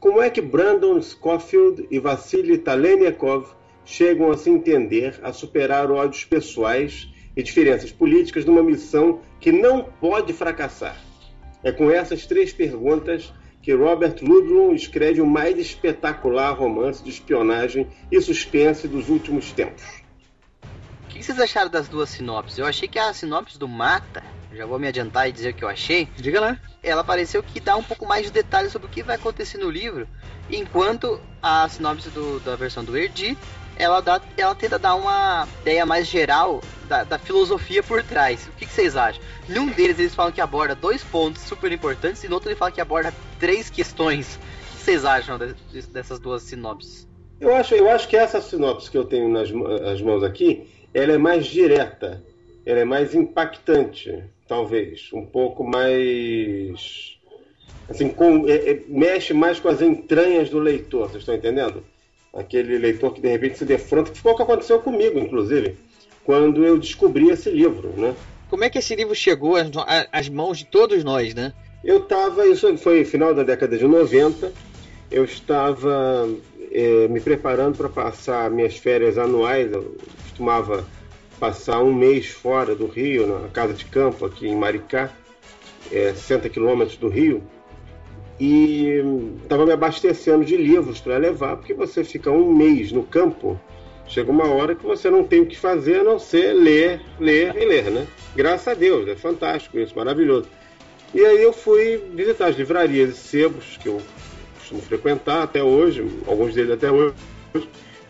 [0.00, 3.46] Como é que Brandon Schofield e Vassily Taleniakov
[3.84, 9.84] chegam a se entender, a superar ódios pessoais e diferenças políticas numa missão que não
[9.84, 11.00] pode fracassar?
[11.62, 17.86] É com essas três perguntas que Robert Ludlum escreve o mais espetacular romance de espionagem
[18.10, 20.01] e suspense dos últimos tempos.
[21.22, 22.58] O que vocês acharam das duas sinopses?
[22.58, 24.20] Eu achei que a sinopse do Mata,
[24.52, 26.08] já vou me adiantar e dizer o que eu achei.
[26.16, 26.58] Diga lá.
[26.82, 29.70] Ela pareceu que dá um pouco mais de detalhes sobre o que vai acontecer no
[29.70, 30.08] livro,
[30.50, 33.38] enquanto a sinopse do- da versão do Erdi,
[33.76, 38.48] ela, dá, ela tenta dar uma ideia mais geral da, da filosofia por trás.
[38.48, 39.22] O que, que vocês acham?
[39.48, 42.72] Num deles eles falam que aborda dois pontos super importantes e no outro ele fala
[42.72, 44.34] que aborda três questões.
[44.34, 47.06] O que vocês acham de- de- dessas duas sinopses?
[47.40, 49.48] Eu acho, eu acho que essa sinopse que eu tenho nas
[49.88, 52.22] as mãos aqui, ela é mais direta,
[52.64, 57.16] ela é mais impactante, talvez, um pouco mais
[57.88, 61.84] assim, com- é- é- mexe mais com as entranhas do leitor, vocês estão entendendo?
[62.32, 65.76] Aquele leitor que de repente se defronta, que foi o que aconteceu comigo, inclusive,
[66.24, 68.14] quando eu descobri esse livro, né?
[68.48, 69.68] Como é que esse livro chegou às,
[70.10, 71.52] às mãos de todos nós, né?
[71.84, 74.52] Eu estava, isso foi final da década de 90,
[75.10, 76.28] eu estava
[76.72, 80.84] eh, me preparando para passar minhas férias anuais, eu costumava
[81.38, 85.10] passar um mês fora do Rio, na casa de campo aqui em Maricá,
[85.90, 87.42] eh, 60 quilômetros do Rio,
[88.40, 89.02] e
[89.42, 93.60] estava me abastecendo de livros para levar, porque você fica um mês no campo,
[94.06, 97.54] chega uma hora que você não tem o que fazer a não ser ler, ler
[97.56, 98.06] e ler, né?
[98.34, 100.48] Graças a Deus, é fantástico isso, maravilhoso.
[101.14, 104.00] E aí eu fui visitar as livrarias e sebos que eu
[104.72, 107.14] costumo frequentar até hoje, alguns deles até hoje.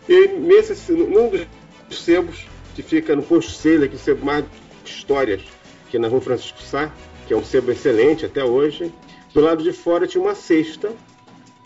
[0.07, 2.45] E nesse, num dos sebos,
[2.75, 4.43] que fica no posto Selha, que é o sebo mais
[4.83, 5.41] de histórias,
[5.89, 6.91] que é na rua Francisco Sá,
[7.27, 8.91] que é um sebo excelente até hoje,
[9.33, 10.91] do lado de fora tinha uma cesta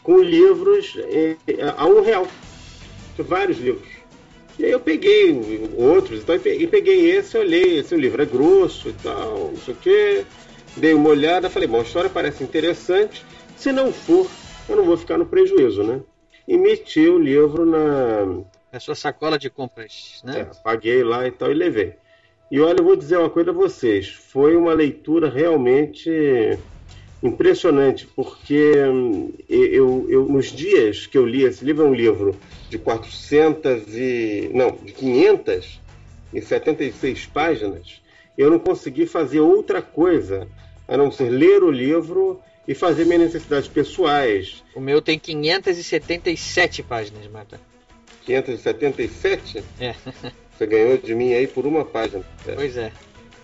[0.03, 0.95] com livros
[1.75, 2.27] a um real.
[3.17, 3.87] Vários livros.
[4.59, 8.89] E aí eu peguei outros, então, e e peguei esse, olhei, esse livro é grosso
[8.89, 10.25] e tal, não sei o quê.
[10.75, 13.25] Dei uma olhada, falei, bom, a história parece interessante.
[13.55, 14.27] Se não for,
[14.67, 16.01] eu não vou ficar no prejuízo, né?
[16.47, 18.25] E meti o livro na.
[18.71, 20.41] Na sua sacola de compras, né?
[20.41, 21.95] É, paguei lá e tal e levei.
[22.49, 26.09] E olha, eu vou dizer uma coisa a vocês: foi uma leitura realmente
[27.21, 32.35] impressionante, porque hum, eu, eu, nos dias que eu li esse livro, é um livro
[32.69, 34.49] de 400 e.
[34.53, 38.01] não, de 576 páginas,
[38.37, 40.47] eu não consegui fazer outra coisa
[40.87, 44.63] a não ser ler o livro e fazer minhas necessidades pessoais.
[44.75, 47.59] O meu tem 577 páginas, Mata.
[48.25, 49.63] 577?
[49.79, 49.95] É.
[50.51, 52.25] Você ganhou de mim aí por uma página.
[52.45, 52.53] É.
[52.53, 52.91] Pois é.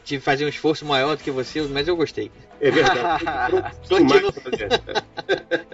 [0.03, 2.29] Tive que fazer um esforço maior do que você, mas eu gostei.
[2.59, 3.23] É verdade.
[3.87, 4.33] Continua.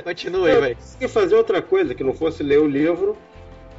[0.03, 0.75] Continua aí, vai.
[0.75, 3.17] Consegui fazer outra coisa que não fosse ler o livro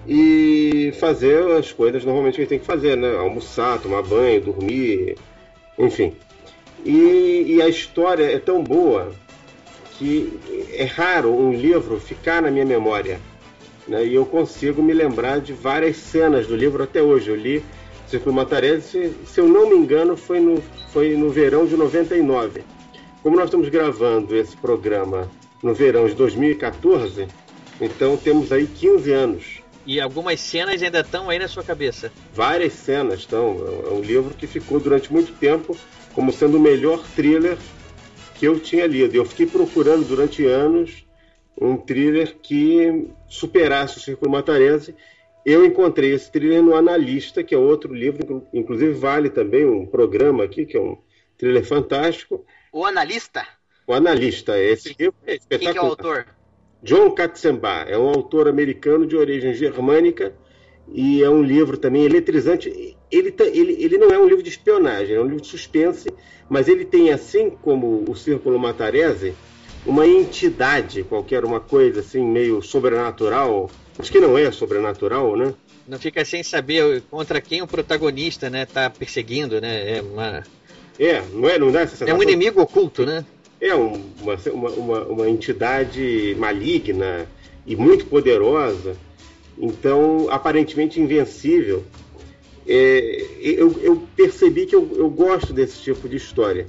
[0.09, 3.15] e fazer as coisas normalmente que a gente tem que fazer, né?
[3.17, 5.17] Almoçar, tomar banho, dormir,
[5.79, 6.17] enfim.
[6.85, 9.13] E, e a história é tão boa
[10.01, 10.41] que
[10.73, 13.21] é raro um livro ficar na minha memória.
[13.87, 14.07] Né?
[14.07, 17.29] E eu consigo me lembrar de várias cenas do livro até hoje.
[17.29, 17.63] Eu li
[18.09, 22.63] Círculo Matarese, se, se eu não me engano, foi no, foi no verão de 99.
[23.23, 25.31] Como nós estamos gravando esse programa
[25.63, 27.29] no verão de 2014,
[27.79, 29.45] então temos aí 15 anos.
[29.87, 32.11] E algumas cenas ainda estão aí na sua cabeça.
[32.33, 33.59] Várias cenas estão.
[33.87, 35.77] É um livro que ficou durante muito tempo
[36.15, 37.59] como sendo o melhor thriller
[38.41, 39.15] que eu tinha lido.
[39.15, 41.07] Eu fiquei procurando durante anos
[41.61, 44.97] um thriller que superasse o Círculo Matarese.
[45.45, 50.43] Eu encontrei esse thriller no Analista, que é outro livro, inclusive vale também um programa
[50.43, 50.97] aqui, que é um
[51.37, 52.47] thriller fantástico.
[52.73, 53.47] O Analista?
[53.87, 54.59] O Analista.
[54.59, 55.59] Esse livro é espetacular.
[55.59, 56.27] Quem que é o autor?
[56.83, 57.93] John Katzenbach.
[57.93, 60.35] É um autor americano de origem germânica
[60.93, 62.97] e é um livro também eletrizante.
[63.11, 66.09] Ele, ele, ele não é um livro de espionagem, é um livro de suspense,
[66.49, 69.35] mas ele tem, assim como o Círculo Matarese,
[69.87, 73.71] uma entidade, qualquer uma coisa assim, meio sobrenatural.
[73.99, 75.55] Acho que não é sobrenatural, né?
[75.87, 79.99] Não fica sem saber contra quem o protagonista, né, tá perseguindo, né?
[79.99, 80.45] É uma.
[80.99, 83.25] É, não é, não dá essa É um inimigo oculto, né?
[83.61, 87.27] É um, uma, uma, uma entidade maligna
[87.67, 88.97] e muito poderosa,
[89.61, 91.85] então aparentemente invencível
[92.67, 96.69] é, eu, eu, percebi que eu, eu, gosto desse tipo de história.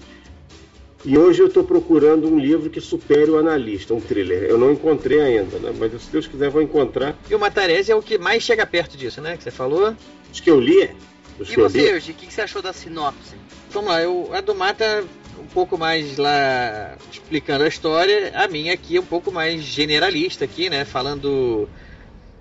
[1.03, 4.43] E hoje eu estou procurando um livro que supere o analista, um thriller.
[4.43, 5.71] Eu não encontrei ainda, né?
[5.77, 7.15] mas se Deus quiser vou encontrar.
[7.29, 9.37] E o Matarese é o que mais chega perto disso, né?
[9.37, 9.95] Que você falou.
[10.31, 10.89] Os que eu li.
[11.39, 13.35] Os e você, Ergi, o que você achou da sinopse?
[13.71, 15.03] Vamos lá, eu, a do Mata
[15.39, 20.45] um pouco mais lá explicando a história, a minha aqui é um pouco mais generalista
[20.45, 20.85] aqui, né?
[20.85, 21.67] Falando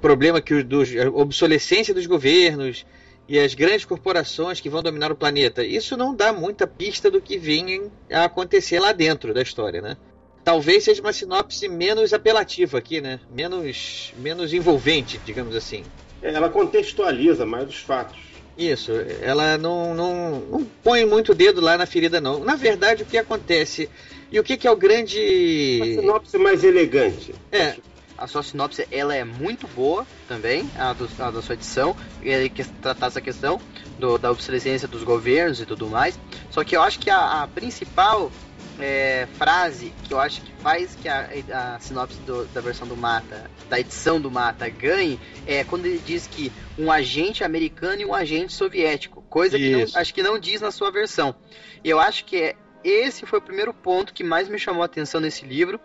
[0.01, 2.85] problema que dos obsolescência dos governos,
[3.31, 5.65] e as grandes corporações que vão dominar o planeta.
[5.65, 9.97] Isso não dá muita pista do que vinha a acontecer lá dentro da história, né?
[10.43, 13.21] Talvez seja uma sinopse menos apelativa aqui, né?
[13.33, 15.85] Menos, menos envolvente, digamos assim.
[16.21, 18.19] É, ela contextualiza mais os fatos.
[18.59, 18.91] Isso,
[19.23, 22.41] ela não, não, não põe muito dedo lá na ferida, não.
[22.41, 23.89] Na verdade, o que acontece
[24.33, 25.79] e o que, que é o grande.
[25.81, 27.33] Uma sinopse mais elegante.
[27.53, 27.77] É,
[28.20, 32.64] a sua sinopse ela é muito boa também, a, do, a da sua edição, que
[32.83, 33.59] tratar essa questão
[33.98, 36.20] do, da obsolescência dos governos e tudo mais.
[36.50, 38.30] Só que eu acho que a, a principal
[38.78, 42.96] é, frase que eu acho que faz que a, a sinopse do, da versão do
[42.96, 48.04] Mata, da edição do Mata, ganhe, é quando ele diz que um agente americano e
[48.04, 49.87] um agente soviético, coisa Isso.
[49.87, 51.35] que não, acho que não diz na sua versão.
[51.83, 54.87] E eu acho que é, esse foi o primeiro ponto que mais me chamou a
[54.87, 55.80] atenção nesse livro,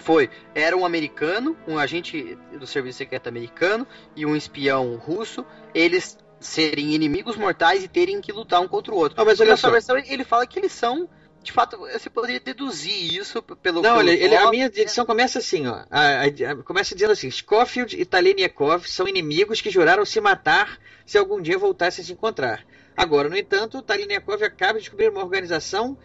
[0.00, 3.86] foi, era um americano, um agente do serviço secreto americano
[4.16, 8.96] e um espião russo, eles serem inimigos mortais e terem que lutar um contra o
[8.96, 9.18] outro.
[9.18, 9.70] Não, mas olha só.
[9.70, 11.08] versão ele fala que eles são
[11.42, 13.80] de fato, você poderia deduzir isso pelo.
[13.80, 15.84] Não, olha, ele, a minha edição começa assim, ó.
[15.90, 20.78] A, a, a, começa dizendo assim: Scofield e Taleniakov são inimigos que juraram se matar
[21.06, 22.64] se algum dia voltassem a se encontrar.
[22.94, 25.96] Agora, no entanto, Taleniakov acaba de descobrir uma organização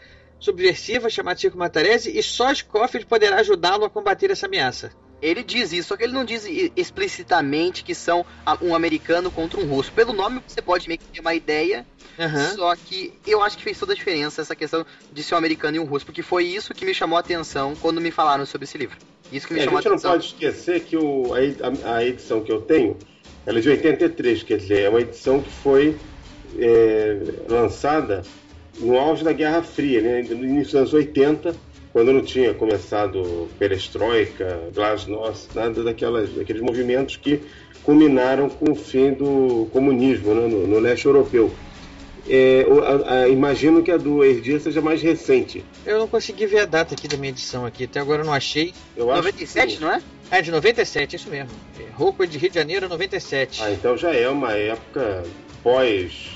[0.46, 4.92] subversiva chamada Chico Matarese e só Scofield poderá ajudá-lo a combater essa ameaça.
[5.22, 8.24] Ele diz isso, só que ele não diz explicitamente que são
[8.62, 9.92] um americano contra um russo.
[9.92, 11.86] Pelo nome você pode meio que ter uma ideia,
[12.20, 12.56] uhum.
[12.56, 15.78] só que eu acho que fez toda a diferença essa questão de ser um americano
[15.78, 18.66] e um russo, porque foi isso que me chamou a atenção quando me falaram sobre
[18.66, 18.98] esse livro.
[19.32, 20.12] Isso que me é, chamou a, gente a atenção.
[20.12, 22.96] não pode esquecer que o, a, a, edição que eu tenho,
[23.48, 25.98] ela é de 83, quer dizer, é uma edição que foi
[26.60, 27.18] é,
[27.50, 28.22] lançada
[28.80, 30.22] no auge da Guerra Fria, né?
[30.22, 31.56] no início dos anos 80,
[31.94, 37.42] quando não tinha começado perestroika, glasnost, nada daquelas, daqueles movimentos que
[37.84, 40.48] culminaram com o fim do comunismo né?
[40.48, 41.52] no, no leste europeu.
[42.28, 42.66] É,
[43.08, 45.64] a, a, imagino que a do Erdia seja mais recente.
[45.86, 48.34] Eu não consegui ver a data aqui da minha edição aqui, até agora eu não
[48.34, 48.74] achei.
[48.98, 50.02] Eu 97, não é?
[50.32, 51.52] É, de 97, isso mesmo.
[51.94, 53.62] Roupa de Rio de Janeiro, 97.
[53.62, 55.24] Ah, então já é uma época
[55.62, 56.32] pós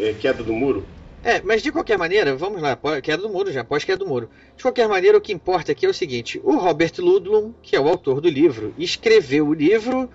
[0.00, 0.84] é, queda do muro.
[1.22, 4.30] É, mas de qualquer maneira, vamos lá, queda do muro já, pós-queda do muro.
[4.56, 7.80] De qualquer maneira, o que importa aqui é o seguinte: o Robert Ludlum, que é
[7.80, 10.08] o autor do livro, escreveu o livro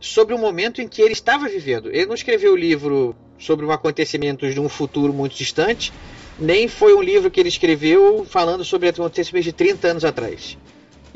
[0.00, 1.88] sobre o momento em que ele estava vivendo.
[1.90, 5.92] Ele não escreveu o livro sobre um acontecimento de um futuro muito distante,
[6.38, 10.58] nem foi um livro que ele escreveu falando sobre acontecimentos de 30 anos atrás.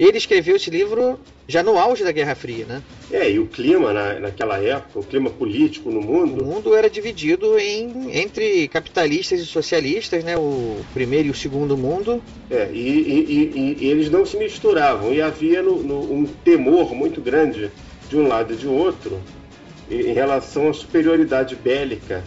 [0.02, 2.82] Ele escreveu esse livro já no auge da Guerra Fria, né?
[3.10, 6.88] É, e o clima na, naquela época, o clima político no O mundo, mundo era
[6.88, 10.36] dividido em, entre capitalistas e socialistas, né?
[10.36, 12.22] O primeiro e o segundo mundo.
[12.50, 15.12] é, e, e- e- e eles não se misturavam.
[15.12, 17.70] E havia no- no- um temor muito grande
[18.08, 19.20] de um lado e de outro
[19.90, 22.22] em relação à superioridade bélica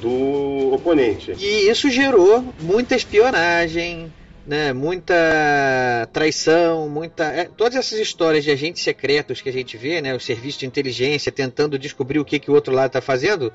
[0.00, 1.32] do oponente.
[1.38, 4.12] E isso gerou muita espionagem,
[4.46, 4.72] né?
[4.72, 5.14] Muita
[6.12, 7.24] traição, muita.
[7.24, 10.14] é, todas essas histórias de agentes secretos que a gente vê, né?
[10.14, 13.52] O serviço de inteligência tentando descobrir o que, que o outro lado está fazendo,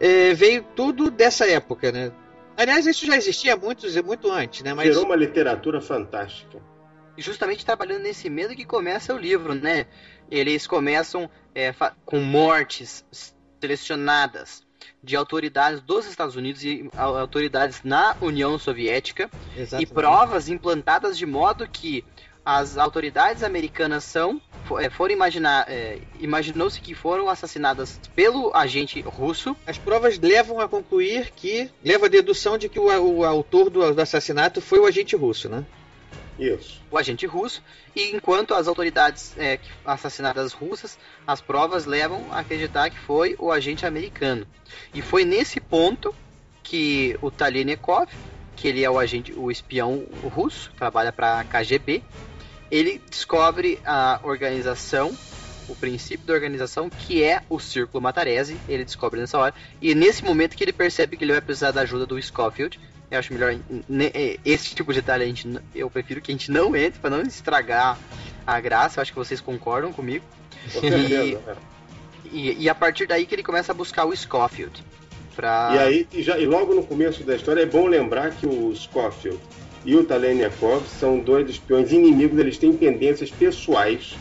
[0.00, 2.12] é, veio tudo dessa época, né?
[2.56, 4.74] Aliás, isso já existia muito, muito antes, né?
[4.74, 6.58] Mas Gerou uma literatura fantástica.
[7.16, 9.86] justamente trabalhando nesse medo que começa o livro, né?
[10.30, 13.04] Eles começam é, com mortes
[13.60, 14.62] selecionadas
[15.02, 19.92] de autoridades dos Estados Unidos e autoridades na União Soviética e Exatamente.
[19.92, 22.04] provas implantadas de modo que
[22.44, 24.40] as autoridades americanas são
[24.78, 30.68] é, foram imaginar é, imaginou-se que foram assassinadas pelo agente russo As provas levam a
[30.68, 31.70] concluir que.
[31.84, 35.48] leva a dedução de que o, o autor do, do assassinato foi o agente russo,
[35.48, 35.64] né?
[36.38, 36.80] Isso.
[36.90, 37.62] o agente russo,
[37.94, 43.52] e enquanto as autoridades é, assassinadas russas, as provas levam a acreditar que foi o
[43.52, 44.46] agente americano.
[44.94, 46.14] E foi nesse ponto
[46.62, 48.08] que o Talenekov,
[48.56, 52.02] que ele é o agente, o espião russo, trabalha para a KGB,
[52.70, 55.14] ele descobre a organização,
[55.68, 60.24] o princípio da organização, que é o Círculo Matarese, ele descobre nessa hora, e nesse
[60.24, 62.80] momento que ele percebe que ele vai precisar da ajuda do Schofield,
[63.12, 63.54] eu acho melhor
[63.88, 66.98] ne- eh, esse tipo de detalhe a gente, eu prefiro que a gente não entre
[66.98, 67.98] para não estragar
[68.46, 68.98] a graça.
[68.98, 70.24] Eu acho que vocês concordam comigo.
[70.72, 71.40] Com certeza.
[71.46, 71.54] é.
[72.32, 74.82] E, e a partir daí que ele começa a buscar o Scofield.
[75.36, 75.72] Pra...
[75.74, 78.74] E aí, e, já, e logo no começo da história, é bom lembrar que o
[78.74, 79.38] Scofield
[79.84, 84.14] e o Talenjakov são dois espiões inimigos, eles têm tendências pessoais,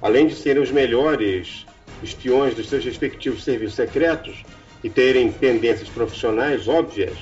[0.00, 1.66] além de serem os melhores
[2.02, 4.42] espiões dos seus respectivos serviços secretos
[4.82, 7.18] e terem tendências profissionais óbvias,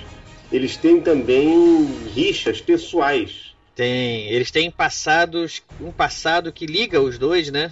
[0.51, 3.55] eles têm também rixas pessoais.
[3.75, 4.29] Tem.
[4.29, 5.63] Eles têm passados.
[5.81, 7.71] Um passado que liga os dois, né?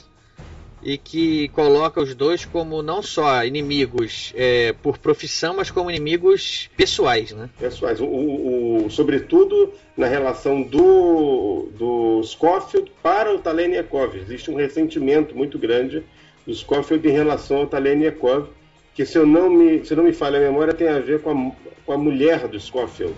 [0.82, 6.68] E que coloca os dois como não só inimigos é, por profissão, mas como inimigos
[6.76, 7.48] pessoais, né?
[7.58, 14.14] pessoais, o, o- o- sobretudo na relação do, do Scofield para o Talenjakov.
[14.14, 16.02] Existe um ressentimento muito grande
[16.46, 18.48] do Scofield em relação ao Talenjakov,
[18.94, 21.30] que se eu não me, se não me falha a memória tem a ver com
[21.30, 21.52] a,
[21.84, 23.14] com a mulher do Scofield.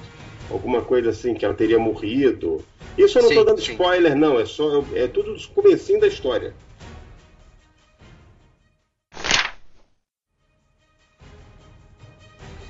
[0.51, 2.65] Alguma coisa assim, que ela teria morrido.
[2.97, 3.73] Isso eu não Sim, estou dando sim.
[3.73, 6.55] spoiler, não, é só é tudo do comecinho da história.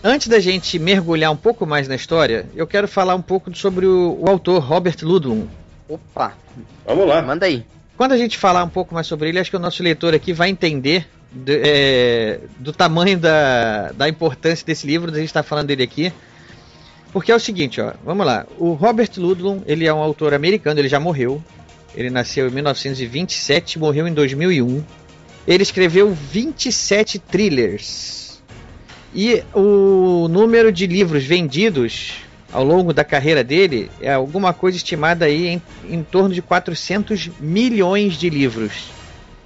[0.02, 3.86] Antes da gente mergulhar um pouco mais na história, eu quero falar um pouco sobre
[3.86, 5.48] o, o autor Robert Ludlum.
[5.88, 6.36] Opa,
[6.84, 7.22] Vamos lá.
[7.22, 7.64] manda aí.
[7.96, 10.32] Quando a gente falar um pouco mais sobre ele, acho que o nosso leitor aqui
[10.32, 15.68] vai entender do, é, do tamanho da, da importância desse livro, da gente estar falando
[15.68, 16.12] dele aqui.
[17.12, 18.46] Porque é o seguinte, ó, vamos lá.
[18.58, 21.42] O Robert Ludlum, ele é um autor americano, ele já morreu.
[21.94, 24.84] Ele nasceu em 1927, morreu em 2001.
[25.46, 28.42] Ele escreveu 27 thrillers.
[29.14, 32.16] E o número de livros vendidos
[32.52, 37.30] ao longo da carreira dele é alguma coisa estimada aí em, em torno de 400
[37.40, 38.90] milhões de livros.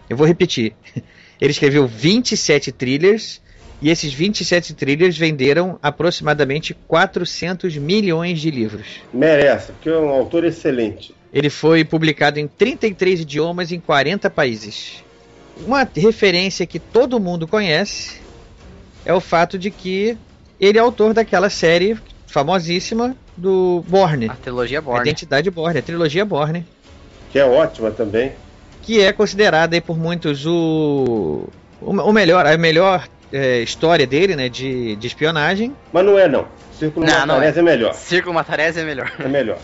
[0.09, 0.75] Eu vou repetir.
[1.41, 3.41] Ele escreveu 27 thrillers
[3.81, 8.87] e esses 27 thrillers venderam aproximadamente 400 milhões de livros.
[9.13, 11.15] Merece, porque é um autor excelente.
[11.33, 15.03] Ele foi publicado em 33 idiomas em 40 países.
[15.65, 18.21] Uma referência que todo mundo conhece
[19.05, 20.19] é o fato de que
[20.61, 24.29] ele é autor daquela série famosíssima do Borne.
[24.29, 25.09] A trilogia A Borne.
[25.09, 26.67] Identidade Borne, a trilogia Borne,
[27.33, 28.33] Que é ótima também.
[28.83, 31.49] Que é considerada aí por muitos o,
[31.81, 35.75] o, melhor, a melhor é, história dele, né, de, de espionagem.
[35.93, 36.47] Mas não é, não.
[36.79, 37.95] Círculo Não, não Matarese é melhor.
[37.95, 39.13] Círculo Matarese é melhor.
[39.19, 39.59] É melhor.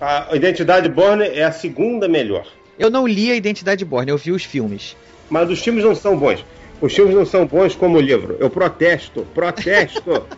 [0.00, 2.46] A Identidade Borne é a segunda melhor.
[2.78, 4.96] Eu não li a Identidade Borne, eu vi os filmes.
[5.30, 6.44] Mas os filmes não são bons.
[6.80, 8.36] Os filmes não são bons como o livro.
[8.38, 10.26] Eu protesto, protesto.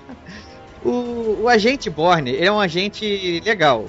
[0.85, 3.87] O, o agente Borne, ele é um agente legal.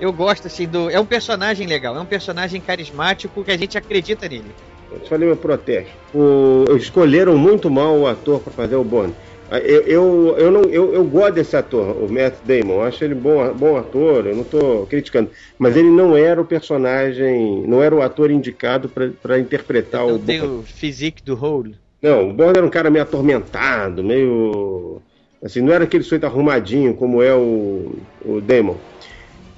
[0.00, 0.90] Eu gosto assim do.
[0.90, 4.50] É um personagem legal, é um personagem carismático que a gente acredita nele.
[4.90, 5.92] Eu te falei meu protesto.
[6.14, 9.12] O, escolheram muito mal o ator para fazer o Bond.
[9.50, 12.74] Eu, eu, eu, não, eu, eu gosto desse ator, o Matt Damon.
[12.74, 15.30] Eu acho ele bom, bom ator, eu não estou criticando.
[15.56, 20.18] Mas ele não era o personagem, não era o ator indicado para interpretar não o.
[20.18, 21.76] tem o physique do Hole.
[22.02, 25.00] Não, o Bond era um cara meio atormentado, meio.
[25.42, 27.94] Assim, não era aquele sujeito arrumadinho como é o,
[28.24, 28.76] o Damon.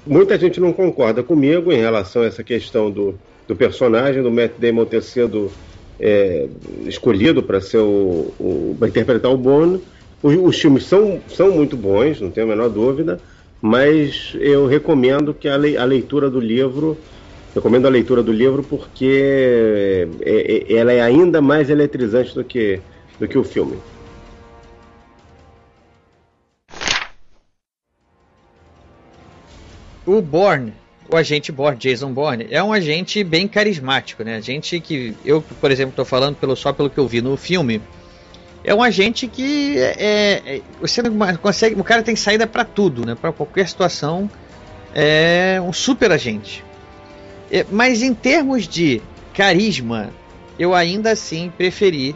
[0.09, 3.13] Muita gente não concorda comigo em relação a essa questão do,
[3.47, 5.51] do personagem, do Matt Damon ter sido
[5.99, 6.47] é,
[6.87, 9.79] escolhido para ser o, o interpretar o Bond.
[10.23, 13.19] Os, os, filmes são, são muito bons, não tenho a menor dúvida,
[13.61, 16.97] mas eu recomendo que a, le, a leitura do livro
[17.53, 22.81] recomendo a leitura do livro porque é, é, ela é ainda mais eletrizante do que,
[23.19, 23.77] do que o filme.
[30.09, 30.73] O Bourne,
[31.07, 34.37] o agente Bourne, Jason Bourne, é um agente bem carismático, né?
[34.37, 37.79] Agente que eu, por exemplo, estou falando pelo, só pelo que eu vi no filme.
[38.63, 43.05] É um agente que é, é, você não consegue, o cara tem saída para tudo,
[43.05, 43.13] né?
[43.13, 44.27] Para qualquer situação,
[44.95, 46.65] é um super agente.
[47.51, 50.09] É, mas em termos de carisma,
[50.57, 52.15] eu ainda assim preferi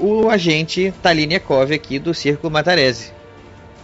[0.00, 3.12] o agente Talinikov aqui do Circo Matarese.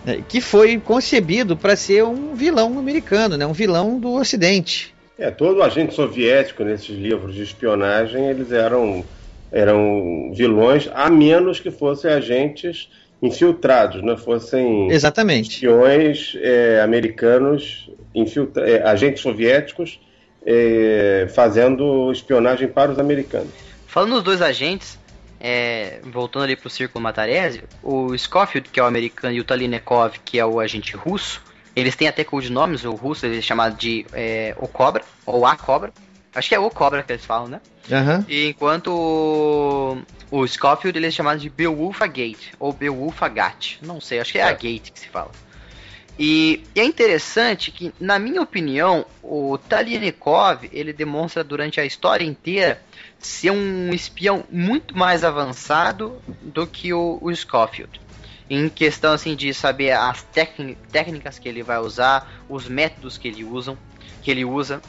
[0.05, 4.93] Né, que foi concebido para ser um vilão americano, né, um vilão do Ocidente.
[5.19, 9.05] É, todo agente soviético nesses livros de espionagem, eles eram,
[9.53, 12.89] eram vilões, a menos que fossem agentes
[13.23, 14.17] infiltrados, né?
[14.17, 15.51] fossem Exatamente.
[15.53, 20.01] espiões é, americanos, infiltra é, agentes soviéticos
[20.45, 23.53] é, fazendo espionagem para os americanos.
[23.87, 24.99] Falando dos dois agentes,
[25.45, 29.45] é, voltando ali para o Círculo Matarese, o Schofield, que é o americano, e o
[29.45, 31.43] Talinekov, que é o agente russo,
[31.75, 35.57] eles têm até codinomes, o russo ele é chamado de é, O Cobra, ou A
[35.57, 35.93] Cobra.
[36.33, 37.61] Acho que é O Cobra que eles falam, né?
[37.91, 38.25] Uhum.
[38.29, 39.99] E enquanto o,
[40.31, 43.79] o Schofield ele é chamado de Beowulfa Gate, ou Beowulfa Gat.
[43.83, 44.45] Não sei, acho que é, é.
[44.45, 45.33] a Gate que se fala.
[46.17, 52.25] E, e, é interessante que, na minha opinião, o Talianikov ele demonstra durante a história
[52.25, 52.81] inteira
[53.23, 58.01] ser um espião muito mais avançado do que o, o Schofield.
[58.51, 60.23] Em questão assim de saber as
[60.91, 63.79] técnicas que ele vai usar, os métodos que ele usa,
[64.23, 64.83] que ele usa.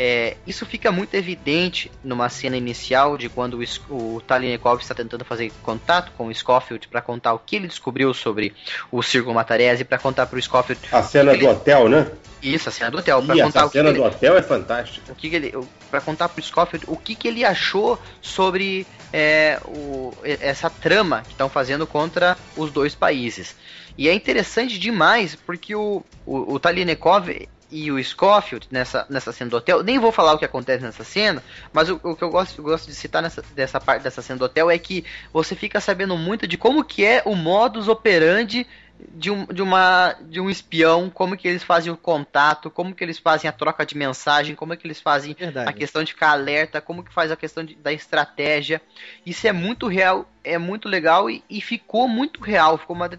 [0.00, 5.24] É, isso fica muito evidente numa cena inicial de quando o, o Talinikov está tentando
[5.24, 8.54] fazer contato com o Scofield para contar o que ele descobriu sobre
[8.92, 10.80] o Círculo Matarese para contar para o Scofield.
[10.92, 11.48] A cena do ele...
[11.48, 12.06] hotel, né?
[12.42, 13.20] Isso, a cena do hotel.
[13.22, 14.06] Ih, contar essa cena do ele...
[14.06, 15.12] hotel é fantástica.
[15.12, 15.54] O que, que ele,
[15.90, 21.22] para contar para o Scofield o que, que ele achou sobre é, o, essa trama
[21.22, 23.56] que estão fazendo contra os dois países.
[23.96, 29.50] E é interessante demais porque o, o, o Talinikov e o Scofield nessa, nessa cena
[29.50, 29.82] do hotel.
[29.82, 32.64] Nem vou falar o que acontece nessa cena, mas o, o que eu gosto, eu
[32.64, 36.16] gosto de citar nessa dessa parte dessa cena do hotel é que você fica sabendo
[36.16, 38.66] muito de como que é o modus operandi
[39.14, 43.04] de um, de, uma, de um espião, como que eles fazem o contato, como que
[43.04, 45.68] eles fazem a troca de mensagem, como é que eles fazem Verdade.
[45.68, 48.80] a questão de ficar alerta, como que faz a questão de, da estratégia.
[49.24, 53.10] Isso é muito real, é muito legal e, e ficou muito real, ficou uma,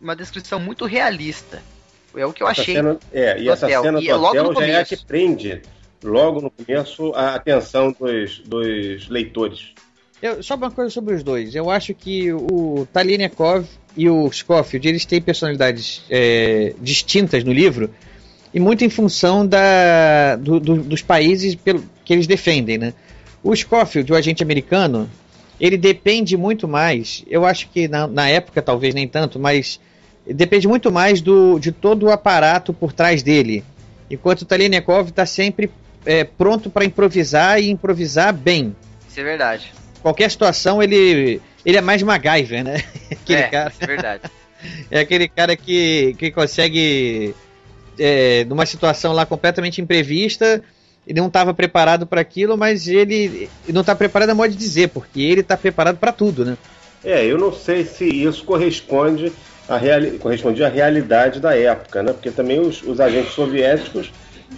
[0.00, 1.62] uma descrição muito realista.
[2.16, 2.74] É o que eu essa achei.
[2.74, 3.82] Cena, é, e essa hotel.
[3.82, 5.62] cena do e é hotel já é a que prende
[6.02, 9.74] logo no começo a atenção dos, dos leitores.
[10.24, 11.54] Eu, só uma coisa sobre os dois.
[11.54, 17.90] Eu acho que o Talinikov e o Scofield eles têm personalidades é, distintas no livro
[18.54, 22.94] e muito em função da, do, do, dos países pelo, que eles defendem, né?
[23.42, 25.10] O Scofield, o agente americano,
[25.60, 27.22] ele depende muito mais.
[27.28, 29.78] Eu acho que na, na época talvez nem tanto, mas
[30.26, 33.62] depende muito mais do, de todo o aparato por trás dele.
[34.10, 35.70] Enquanto o Talinikov está sempre
[36.06, 38.74] é, pronto para improvisar e improvisar bem.
[39.06, 39.83] Isso é verdade.
[40.04, 42.84] Qualquer situação ele, ele é mais MacGyver, né?
[43.10, 43.72] aquele é, cara.
[43.80, 44.22] é verdade.
[44.90, 47.34] é aquele cara que, que consegue,
[47.98, 50.62] é, numa situação lá completamente imprevista,
[51.06, 54.58] ele não estava preparado para aquilo, mas ele, ele não está preparado a modo de
[54.58, 56.58] dizer, porque ele está preparado para tudo, né?
[57.02, 59.32] É, eu não sei se isso corresponde
[59.66, 62.12] a reali correspondia à realidade da época, né?
[62.12, 64.12] porque também os, os agentes soviéticos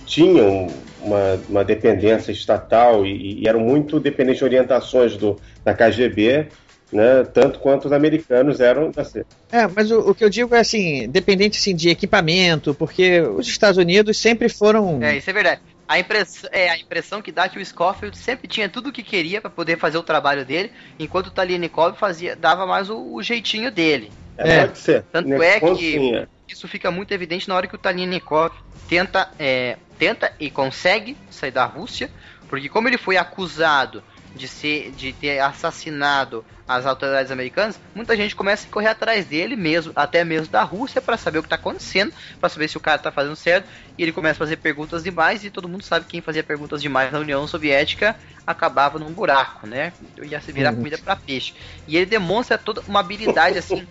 [0.04, 0.68] tinham
[1.00, 6.48] uma, uma dependência estatal e, e, eram muito dependentes de orientações do, da KGB,
[6.92, 7.24] né?
[7.32, 9.24] tanto quanto os americanos eram da CIA.
[9.50, 13.46] É, mas o, o, que eu digo é assim, dependente assim, de equipamento, porque os
[13.48, 15.02] Estados Unidos sempre foram.
[15.02, 15.60] É, isso é verdade.
[15.88, 18.92] A impressão, é, a impressão que dá é que o Scofield sempre tinha tudo o
[18.92, 23.14] que queria para poder fazer o trabalho dele, enquanto o Talianikov fazia, dava mais o,
[23.14, 24.10] o jeitinho dele.
[24.36, 25.04] É, pode ser.
[25.12, 28.52] Tanto é que isso fica muito evidente na hora que o Talianikov
[28.88, 32.10] tenta, é, tenta e consegue sair da Rússia,
[32.48, 34.02] porque como ele foi acusado
[34.34, 39.54] de ser de ter assassinado as autoridades americanas, muita gente começa a correr atrás dele
[39.54, 42.80] mesmo, até mesmo da Rússia, para saber o que está acontecendo, para saber se o
[42.80, 43.68] cara está fazendo certo.
[43.96, 46.82] E ele começa a fazer perguntas demais, e todo mundo sabe que quem fazia perguntas
[46.82, 49.92] demais na União Soviética acabava num buraco, né?
[50.22, 51.54] Ia se virar comida para peixe.
[51.86, 53.86] E ele demonstra toda uma habilidade assim.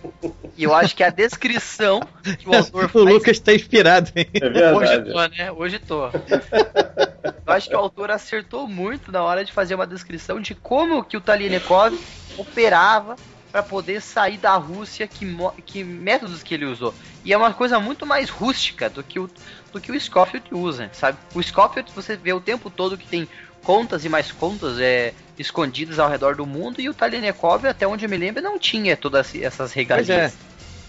[0.56, 2.00] e eu acho que a descrição
[2.38, 3.04] que o autor o faz.
[3.04, 4.26] Lucas tá inspirado, hein?
[4.34, 4.76] É verdade.
[4.76, 5.52] Hoje tô, né?
[5.52, 6.06] Hoje tô.
[6.08, 11.04] Eu acho que o autor acertou muito na hora de fazer uma descrição de como
[11.04, 11.96] que o Talinekov
[12.36, 13.16] operava
[13.50, 15.26] para poder sair da Rússia, que,
[15.64, 16.94] que métodos que ele usou.
[17.24, 19.30] E é uma coisa muito mais rústica do que o,
[19.72, 21.18] do que o Scofield usa, sabe?
[21.34, 23.26] O Scofield você vê o tempo todo que tem
[23.62, 28.04] contas e mais contas é, escondidas ao redor do mundo, e o Talinekov, até onde
[28.04, 30.10] eu me lembro, não tinha todas essas regalias.
[30.10, 30.32] É.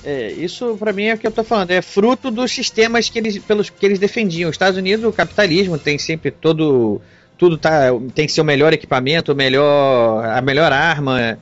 [0.04, 3.18] É, isso pra mim é o que eu tô falando, é fruto dos sistemas que
[3.18, 4.50] eles, pelos que eles defendiam.
[4.50, 7.02] Os Estados Unidos, o capitalismo tem sempre todo
[7.38, 11.38] tudo tá tem que ser o melhor equipamento, o melhor a melhor arma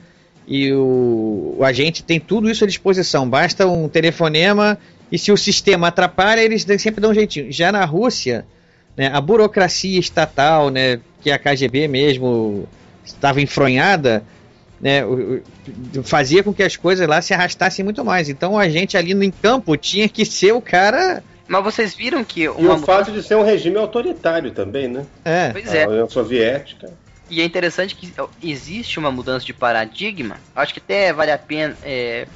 [0.46, 3.28] e o, o agente tem tudo isso à disposição.
[3.28, 4.78] Basta um telefonema
[5.10, 7.52] e se o sistema atrapalha, eles sempre dão um jeitinho.
[7.52, 8.44] Já na Rússia,
[8.96, 12.68] né, a burocracia estatal, né, que a KGB mesmo
[13.04, 14.22] estava enfronhada,
[14.80, 15.02] né,
[16.02, 18.28] fazia com que as coisas lá se arrastassem muito mais.
[18.28, 21.22] Então a gente ali no campo tinha que ser o cara.
[21.48, 25.06] Mas vocês viram que E uma o fato de ser um regime autoritário também, né?
[25.24, 25.50] É.
[25.50, 25.84] Pois é.
[25.84, 26.92] A União Soviética.
[27.28, 30.38] E é interessante que existe uma mudança de paradigma.
[30.54, 31.76] Acho que até vale a pena.
[31.82, 32.26] é,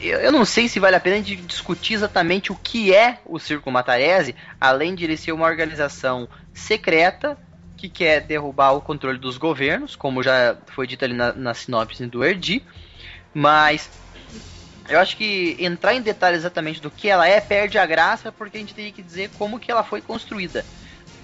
[0.00, 3.72] eu não sei se vale a pena de discutir exatamente o que é o Círculo
[3.72, 7.36] Matarese, além de ele ser uma organização secreta
[7.76, 12.04] que quer derrubar o controle dos governos, como já foi dito ali na, na sinopse
[12.06, 12.62] do Erdi.
[13.34, 13.90] Mas
[14.88, 18.56] eu acho que entrar em detalhes exatamente do que ela é perde a graça, porque
[18.56, 20.64] a gente teria que dizer como que ela foi construída.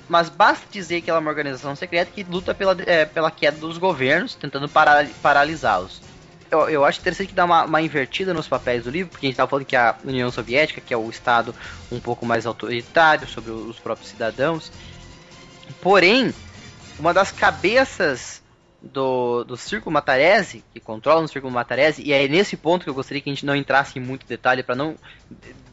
[0.08, 3.58] Mas basta dizer que ela é uma organização secreta que luta pela, é, pela queda
[3.58, 6.02] dos governos, tentando paral- paralisá-los.
[6.50, 9.28] Eu, eu acho interessante que dá uma, uma invertida nos papéis do livro, porque a
[9.28, 11.54] gente estava falando que a União Soviética, que é o Estado
[11.90, 14.70] um pouco mais autoritário sobre os próprios cidadãos.
[15.80, 16.34] Porém,
[16.98, 18.41] uma das cabeças
[18.82, 22.94] do, do Círculo Matarese, que controla o Círculo Matarese, e é nesse ponto que eu
[22.94, 24.96] gostaria que a gente não entrasse em muito detalhe para não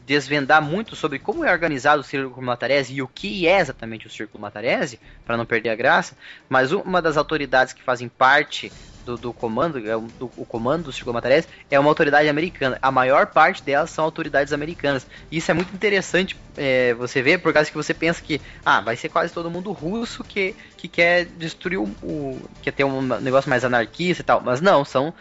[0.06, 4.10] desvendar muito sobre como é organizado o Círculo Matarese e o que é exatamente o
[4.10, 6.16] Círculo Matarese, para não perder a graça,
[6.48, 8.72] mas uma das autoridades que fazem parte
[9.10, 12.78] do, do comando, é do, o comando do Círculo Matarese, é uma autoridade americana.
[12.80, 15.06] A maior parte delas são autoridades americanas.
[15.30, 18.96] Isso é muito interessante é, você ver, por causa que você pensa que ah, vai
[18.96, 22.40] ser quase todo mundo russo que, que quer destruir o, o.
[22.62, 24.40] quer ter um negócio mais anarquista e tal.
[24.40, 25.12] Mas não, são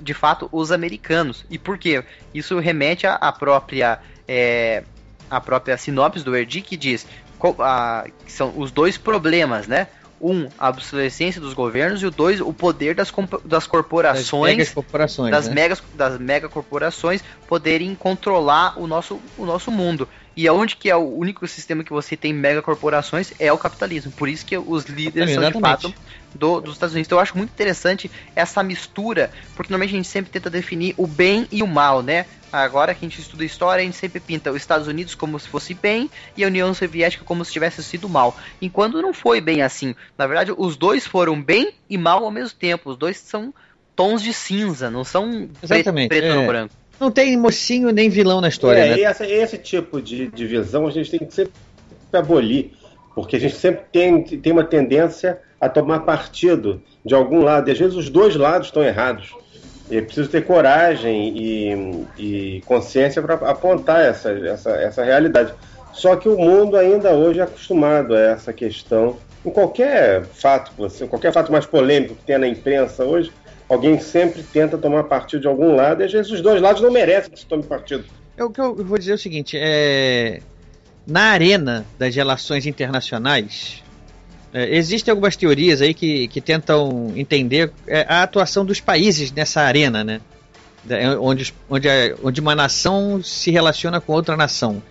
[0.00, 1.44] de fato os americanos.
[1.50, 2.02] E por quê?
[2.32, 4.00] Isso remete à própria.
[4.26, 4.82] é,
[5.30, 7.06] a própria sinopse do Erdi que diz
[8.24, 9.88] que são os dois problemas, né?
[10.20, 13.12] Um, a obsolescência dos governos e o dois, o poder das,
[13.44, 15.54] das corporações, megas corporações, das né?
[15.54, 20.08] megas, das mega corporações poderem controlar o nosso, o nosso mundo.
[20.36, 24.12] E aonde que é o único sistema que você tem mega corporações é o capitalismo.
[24.12, 25.94] Por isso que os líderes são de fato
[26.34, 27.06] do- dos Estados Unidos.
[27.08, 31.06] Então eu acho muito interessante essa mistura, porque normalmente a gente sempre tenta definir o
[31.06, 32.26] bem e o mal, né?
[32.62, 35.48] Agora que a gente estuda história, a gente sempre pinta os Estados Unidos como se
[35.48, 38.36] fosse bem e a União Soviética como se tivesse sido mal.
[38.62, 39.94] Enquanto não foi bem assim.
[40.16, 42.90] Na verdade, os dois foram bem e mal ao mesmo tempo.
[42.90, 43.52] Os dois são
[43.96, 46.34] tons de cinza, não são preto, Exatamente, preto é.
[46.34, 46.74] no branco.
[47.00, 48.98] Não tem mocinho nem vilão na história, É, né?
[48.98, 51.52] e essa- esse tipo de divisão a gente tem que sempre
[52.12, 52.70] abolir,
[53.14, 57.72] porque a gente sempre tem, tem uma tendência a tomar partido de algum lado, e
[57.72, 59.34] às vezes os dois lados estão errados.
[59.90, 65.52] É preciso ter coragem e, e consciência para apontar essa, essa, essa realidade.
[65.92, 69.16] Só que o mundo ainda hoje é acostumado a essa questão.
[69.44, 73.30] Em qualquer fato, você, qualquer fato mais polêmico que tenha na imprensa hoje,
[73.68, 76.90] alguém sempre tenta tomar partido de algum lado, e às vezes os dois lados não
[76.90, 78.04] merecem que se tome partido.
[78.36, 80.40] É o que eu vou dizer o seguinte, é
[81.06, 83.83] na arena das relações internacionais
[84.54, 89.60] é, existem algumas teorias aí que, que tentam entender é, a atuação dos países nessa
[89.62, 90.20] arena, né?
[90.84, 94.82] Da- é, Onde, onde, a- onde uma nação se relaciona com outra nação.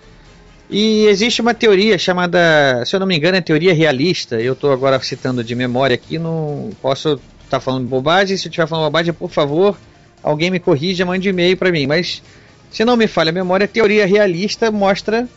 [0.69, 4.41] E existe uma teoria chamada, se eu não me engano, é teoria realista.
[4.41, 8.35] Eu estou agora citando de memória aqui, não posso estar falando bobagem.
[8.37, 9.77] Se eu estiver falando bobagem, por favor,
[10.23, 11.85] alguém me corrija, mande e-mail para mim.
[11.85, 12.23] Mas
[12.71, 15.27] se não me falha a memória, a teoria realista mostra.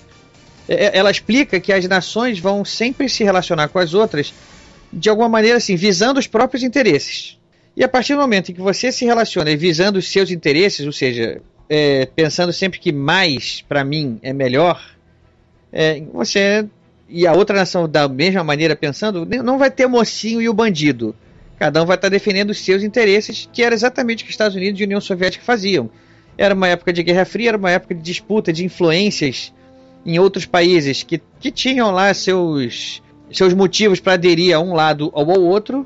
[0.69, 4.33] É- é- Ela explica que as nações vão sempre se relacionar com as outras
[4.93, 7.39] de alguma maneira assim, visando os próprios interesses.
[7.77, 10.93] E a partir do momento em que você se relaciona visando os seus interesses, ou
[10.93, 14.83] seja, é, pensando sempre que mais para mim é melhor,
[15.73, 16.67] é, você
[17.09, 20.55] e a outra nação da mesma maneira pensando, não vai ter o mocinho e o
[20.55, 21.15] bandido.
[21.59, 24.81] Cada um vai estar defendendo os seus interesses, que era exatamente o que Estados Unidos
[24.81, 25.89] e União Soviética faziam.
[26.37, 29.53] Era uma época de Guerra Fria, era uma época de disputa de influências
[30.07, 33.03] em outros países que, que tinham lá seus,
[33.33, 35.85] seus motivos para aderir a um lado ou ao outro.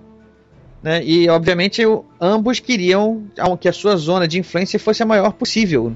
[0.83, 1.03] Né?
[1.05, 1.83] E, obviamente,
[2.21, 3.25] ambos queriam
[3.59, 5.95] que a sua zona de influência fosse a maior possível.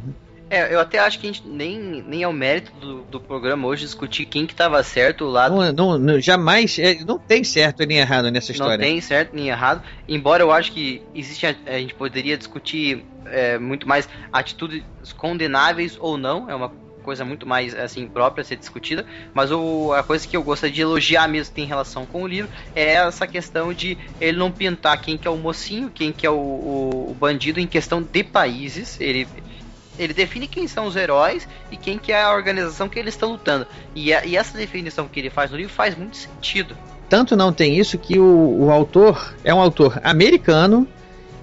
[0.51, 3.67] É, eu até acho que a gente nem, nem é o mérito do, do programa
[3.67, 5.49] hoje discutir quem que tava certo lá.
[5.49, 8.77] Não, não, não, jamais, é, não tem certo nem errado nessa história.
[8.77, 13.05] Não tem certo nem errado, embora eu acho que existe, a, a gente poderia discutir
[13.27, 14.85] é, muito mais atitudes
[15.17, 19.93] condenáveis ou não, é uma coisa muito mais assim própria a ser discutida, mas o,
[19.93, 23.27] a coisa que eu gostaria de elogiar mesmo tem relação com o livro é essa
[23.27, 27.11] questão de ele não pintar quem que é o mocinho, quem que é o, o,
[27.11, 29.29] o bandido em questão de países, ele
[29.97, 33.31] ele define quem são os heróis e quem que é a organização que eles estão
[33.31, 33.65] lutando.
[33.95, 36.77] E, a, e, essa definição que ele faz no livro faz muito sentido.
[37.09, 40.89] Tanto não tem isso que o, o autor é um autor americano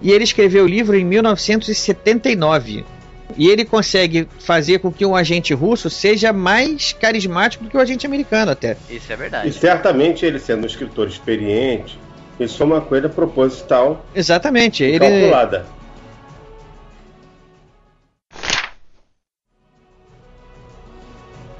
[0.02, 2.84] e ele escreveu o livro em 1979.
[3.38, 7.80] E ele consegue fazer com que um agente russo seja mais carismático do que o
[7.80, 8.78] agente americano, até.
[8.90, 9.50] Isso é verdade.
[9.50, 12.00] E certamente ele, sendo um escritor experiente,
[12.40, 14.06] isso foi uma coisa proposital.
[14.16, 14.84] Exatamente.
[14.84, 15.00] Ele...
[15.00, 15.66] Calculada.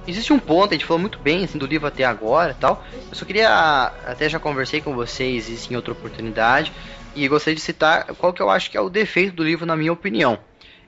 [0.08, 2.84] Existe um ponto, a gente falou muito bem assim, do livro até agora tal.
[3.10, 3.92] Eu só queria.
[4.06, 6.74] Até já conversei com vocês isso em outra oportunidade.
[7.16, 9.76] E gostaria de citar qual que eu acho que é o defeito do livro, na
[9.76, 10.40] minha opinião.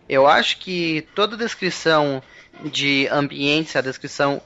[0.07, 2.21] Eu acho que toda descrição
[2.63, 4.41] de ambientes, a descrição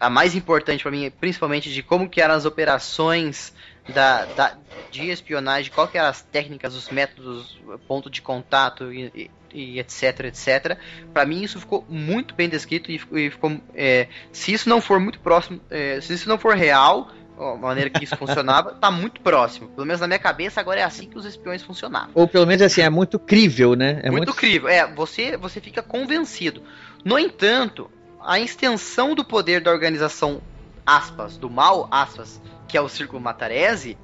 [0.00, 3.54] a mais importante para mim, principalmente de como que eram as operações
[3.88, 4.56] da, da,
[4.90, 10.20] de espionagem, qual que eram as técnicas, os métodos, ponto de contato e, e etc,
[10.24, 10.78] etc.
[11.12, 14.98] Para mim isso ficou muito bem descrito e, e ficou, é, se isso não for
[14.98, 19.20] muito próximo, é, se isso não for real, a maneira que isso funcionava, tá muito
[19.20, 19.68] próximo.
[19.68, 22.10] Pelo menos na minha cabeça, agora é assim que os espiões funcionavam.
[22.14, 24.00] Ou pelo menos assim, é muito crível, né?
[24.02, 24.68] É muito, muito crível.
[24.68, 26.62] É, você, você fica convencido.
[27.04, 30.40] No entanto, a extensão do poder da organização,
[30.86, 33.98] aspas, do mal, aspas, que é o Círculo Matarese,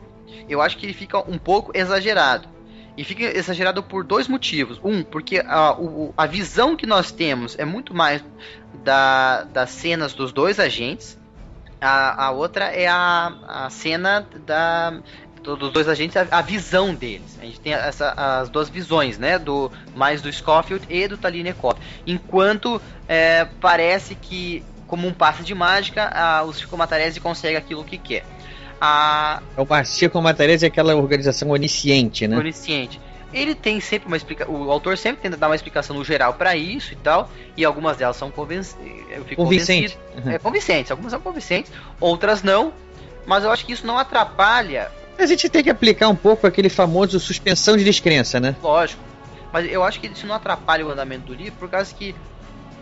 [0.48, 2.48] eu acho que ele fica um pouco exagerado.
[2.96, 4.80] E fica exagerado por dois motivos.
[4.82, 8.22] Um, porque a, o, a visão que nós temos é muito mais
[8.82, 11.18] da, das cenas dos dois agentes,
[11.80, 15.00] a, a outra é a, a cena da,
[15.42, 17.38] dos dois agentes, a, a, visão deles.
[17.40, 19.38] A gente tem essa, as duas visões, né?
[19.38, 21.78] Do, mais do Scofield e do Talinekov.
[22.06, 27.84] Enquanto é, parece que, como um passe de mágica, a, o Circo Matarese consegue aquilo
[27.84, 28.24] que quer.
[28.80, 29.42] A...
[29.56, 32.36] É o Circo Matarese é aquela organização onisciente, né?
[32.36, 33.00] Onisciente
[33.32, 34.54] ele tem sempre uma explicação.
[34.54, 37.30] O autor sempre tenta dar uma explicação no geral para isso e tal.
[37.56, 38.66] E algumas delas são convenc...
[39.36, 39.96] convincentes.
[40.16, 40.32] Uhum.
[40.32, 40.90] É, convincentes.
[40.90, 42.72] Algumas são convincentes, outras não.
[43.26, 44.90] Mas eu acho que isso não atrapalha.
[45.18, 48.56] A gente tem que aplicar um pouco aquele famoso suspensão de descrença, né?
[48.62, 49.02] Lógico.
[49.52, 52.14] Mas eu acho que isso não atrapalha o andamento do livro, por causa que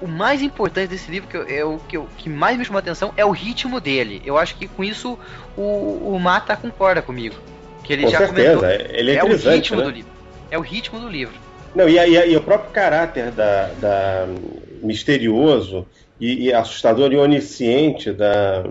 [0.01, 2.79] o mais importante desse livro, que, eu, é o que, eu, que mais me chamou
[2.79, 4.23] a atenção, é o ritmo dele.
[4.25, 5.19] Eu acho que com isso
[5.57, 7.35] o, o Mata concorda comigo.
[7.83, 8.57] Que ele com já certeza.
[8.57, 8.87] comentou.
[8.91, 9.85] Ele é, é o ritmo né?
[9.85, 10.18] do livro.
[10.51, 11.35] É o ritmo do livro.
[11.75, 14.27] Não, e, e, e o próprio caráter da, da
[14.83, 15.87] misterioso
[16.21, 18.65] e, e, assustador e onisciente da,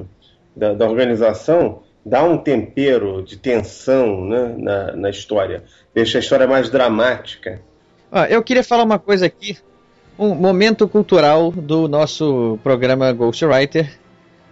[0.55, 5.63] da, da, organização dá um tempero de tensão né, na, na história.
[5.93, 7.61] Deixa a história mais dramática.
[8.11, 9.57] Ah, eu queria falar uma coisa aqui.
[10.17, 13.99] Um momento cultural do nosso programa Ghostwriter.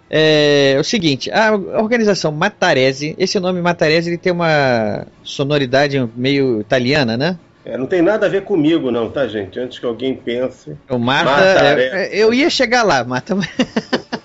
[0.08, 7.16] É o seguinte, a organização Matarese, esse nome Matarese ele tem uma sonoridade meio italiana,
[7.16, 7.36] né?
[7.64, 9.58] É, não tem nada a ver comigo, não, tá, gente?
[9.58, 10.76] Antes que alguém pense.
[10.88, 11.42] O Mata,
[11.80, 13.36] é, eu ia chegar lá, Mata.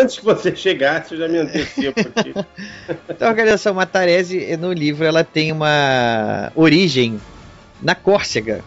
[0.00, 2.32] Antes que você chegasse, eu já me antecipo aqui.
[3.10, 7.20] então, a organização Matarese, no livro, ela tem uma origem
[7.82, 8.62] na Córcega.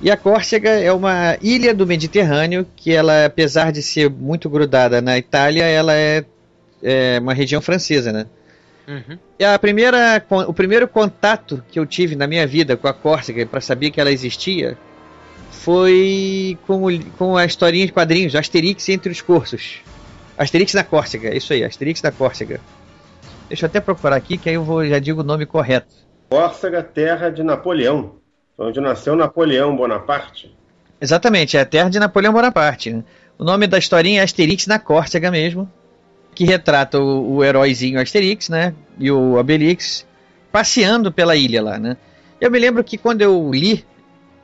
[0.00, 5.00] E a Córcega é uma ilha do Mediterrâneo que ela, apesar de ser muito grudada
[5.02, 6.24] na Itália, ela é,
[6.82, 8.26] é uma região francesa, né?
[8.86, 9.18] Uhum.
[9.38, 13.44] E a primeira, o primeiro contato que eu tive na minha vida com a Córcega
[13.44, 14.78] para saber que ela existia
[15.50, 16.86] foi com,
[17.18, 19.80] com a historinha de quadrinhos, Asterix entre os cursos.
[20.38, 22.60] Asterix na Córcega, isso aí, Asterix na Córcega.
[23.48, 25.92] Deixa eu até procurar aqui que aí eu vou, já digo o nome correto.
[26.30, 28.17] Córcega, terra de Napoleão
[28.58, 30.54] onde nasceu Napoleão Bonaparte.
[31.00, 32.90] Exatamente, é a terra de Napoleão Bonaparte.
[32.90, 33.04] Né?
[33.38, 35.70] O nome da historinha é Asterix na Córcega mesmo,
[36.34, 40.06] que retrata o, o heróizinho Asterix, né, e o Obelix
[40.50, 41.96] passeando pela ilha lá, né.
[42.40, 43.84] Eu me lembro que quando eu li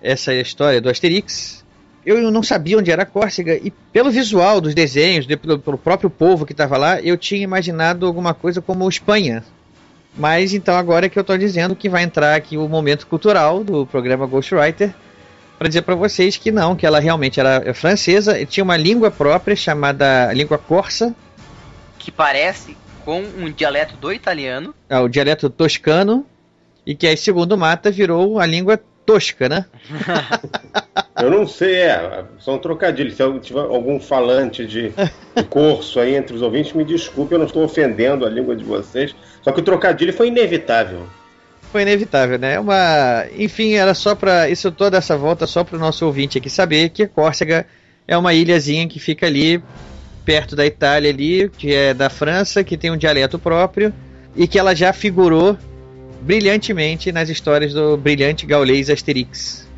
[0.02, 1.64] essa história do Asterix,
[2.04, 6.10] eu não sabia onde era Córcega e pelo visual dos desenhos, de, pelo, pelo, próprio
[6.10, 9.42] povo que estava lá, eu tinha imaginado alguma coisa como Espanha.
[10.16, 13.64] Mas então agora é que eu estou dizendo que vai entrar aqui o momento cultural
[13.64, 14.94] do programa Ghostwriter
[15.58, 19.10] para dizer para vocês que não, que ela realmente era francesa e tinha uma língua
[19.10, 21.14] própria chamada língua corsa,
[21.98, 24.74] que parece com um dialeto do italiano.
[24.88, 26.26] É, o dialeto toscano
[26.86, 29.64] e que aí segundo Mata virou a língua tosca, né?
[31.20, 33.16] Eu não sei, é, são trocadilhos.
[33.16, 34.92] Se tiver algum falante de,
[35.36, 38.64] de curso aí entre os ouvintes, me desculpe, eu não estou ofendendo a língua de
[38.64, 39.14] vocês.
[39.42, 41.06] Só que o trocadilho foi inevitável.
[41.72, 42.60] Foi inevitável, né?
[42.60, 46.48] Uma, enfim, era só para isso toda essa volta só para o nosso ouvinte aqui
[46.48, 47.66] saber que Córcega
[48.06, 49.60] é uma ilhazinha que fica ali
[50.24, 53.92] perto da Itália ali, que é da França, que tem um dialeto próprio
[54.36, 55.56] e que ela já figurou
[56.22, 59.68] brilhantemente nas histórias do brilhante gaulês Asterix.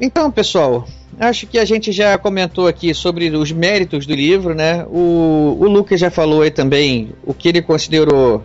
[0.00, 0.86] Então, pessoal,
[1.18, 4.84] acho que a gente já comentou aqui sobre os méritos do livro, né?
[4.88, 8.44] O, o Lucas já falou aí também o que ele considerou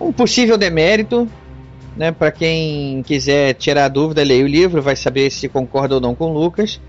[0.00, 1.28] um possível demérito,
[1.96, 2.10] né?
[2.10, 6.32] Para quem quiser tirar dúvida, leia o livro, vai saber se concorda ou não com
[6.32, 6.80] o Lucas.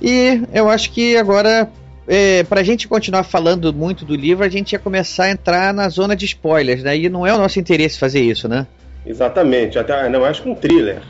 [0.00, 1.70] E eu acho que agora,
[2.06, 5.72] é, para a gente continuar falando muito do livro, a gente ia começar a entrar
[5.72, 6.98] na zona de spoilers, né?
[6.98, 8.66] E não é o nosso interesse fazer isso, né?
[9.06, 11.00] Exatamente, até não acho que um thriller.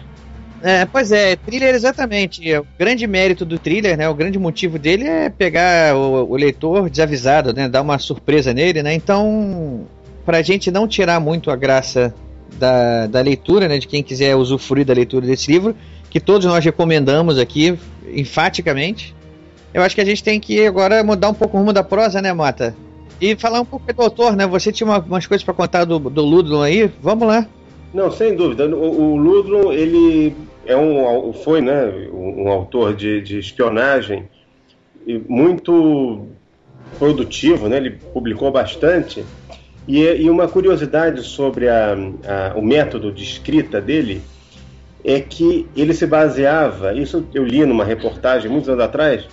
[0.62, 2.40] É, pois é, thriller exatamente.
[2.56, 4.08] O grande mérito do thriller, né?
[4.08, 7.68] O grande motivo dele é pegar o, o leitor desavisado, né?
[7.68, 8.94] Dar uma surpresa nele, né?
[8.94, 9.86] Então,
[10.24, 12.14] pra gente não tirar muito a graça
[12.58, 13.78] da, da leitura, né?
[13.78, 15.74] De quem quiser usufruir da leitura desse livro,
[16.08, 19.14] que todos nós recomendamos aqui, enfaticamente.
[19.74, 22.22] Eu acho que a gente tem que agora mudar um pouco o rumo da prosa,
[22.22, 22.76] né, Mata?
[23.20, 24.46] E falar um pouco do autor, né?
[24.46, 26.88] Você tinha uma, umas coisas para contar do, do Ludlum aí?
[27.00, 27.46] Vamos lá.
[27.92, 28.66] Não, sem dúvida.
[28.66, 30.34] O, o Ludlum, ele
[30.66, 34.28] é um, foi né, um, autor de, de espionagem
[35.28, 36.26] muito
[36.98, 39.24] produtivo, né, ele publicou bastante.
[39.86, 44.22] E, e uma curiosidade sobre a, a, o método de escrita dele
[45.04, 49.26] é que ele se baseava, isso eu li numa reportagem muitos anos atrás,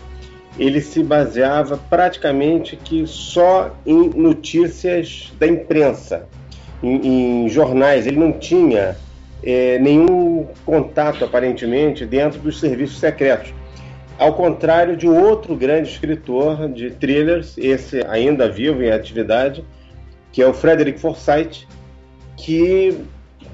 [0.58, 6.28] ele se baseava praticamente que só em notícias da imprensa,
[6.84, 8.06] em, em jornais.
[8.06, 8.98] Ele não tinha
[9.44, 13.54] é, nenhum contato, aparentemente, dentro dos serviços secretos.
[14.18, 19.64] Ao contrário de outro grande escritor de thrillers, esse ainda vivo em atividade,
[20.32, 21.66] que é o Frederick Forsyth,
[22.36, 22.98] que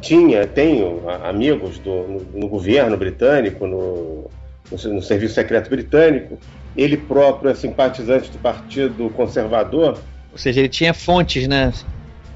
[0.02, 0.82] tinha, tem
[1.24, 4.30] amigos do, no, no governo britânico, no,
[4.72, 6.38] no, no, serviço secreto britânico.
[6.76, 10.00] Ele próprio é simpatizante do Partido Conservador.
[10.32, 11.72] Ou seja, ele tinha fontes, né?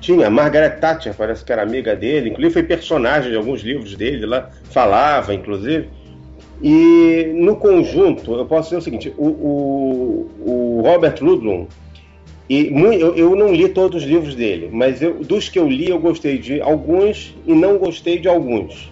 [0.01, 4.25] Tinha, Margaret Thatcher parece que era amiga dele, inclusive foi personagem de alguns livros dele
[4.25, 5.89] lá, falava, inclusive.
[6.61, 11.67] E no conjunto, eu posso dizer o seguinte: o, o, o Robert Ludlum,
[12.49, 15.89] e eu, eu, não li todos os livros dele, mas eu, dos que eu li,
[15.89, 18.91] eu gostei de alguns e não gostei de alguns.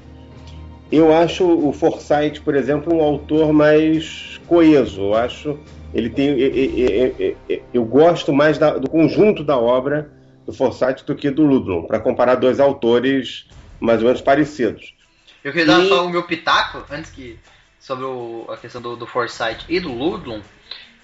[0.92, 5.02] Eu acho o Forsyth, por exemplo, um autor mais coeso.
[5.02, 5.58] Eu acho
[5.94, 10.12] ele tem, eu, eu, eu gosto mais da, do conjunto da obra
[10.48, 13.46] do Forsyth do que do Ludlum, para comparar dois autores
[13.80, 14.96] mais ou menos parecidos.
[15.44, 17.38] Eu queria dar só o meu pitaco, antes que.
[17.80, 20.42] sobre o, a questão do, do Forsyth e do Ludlum.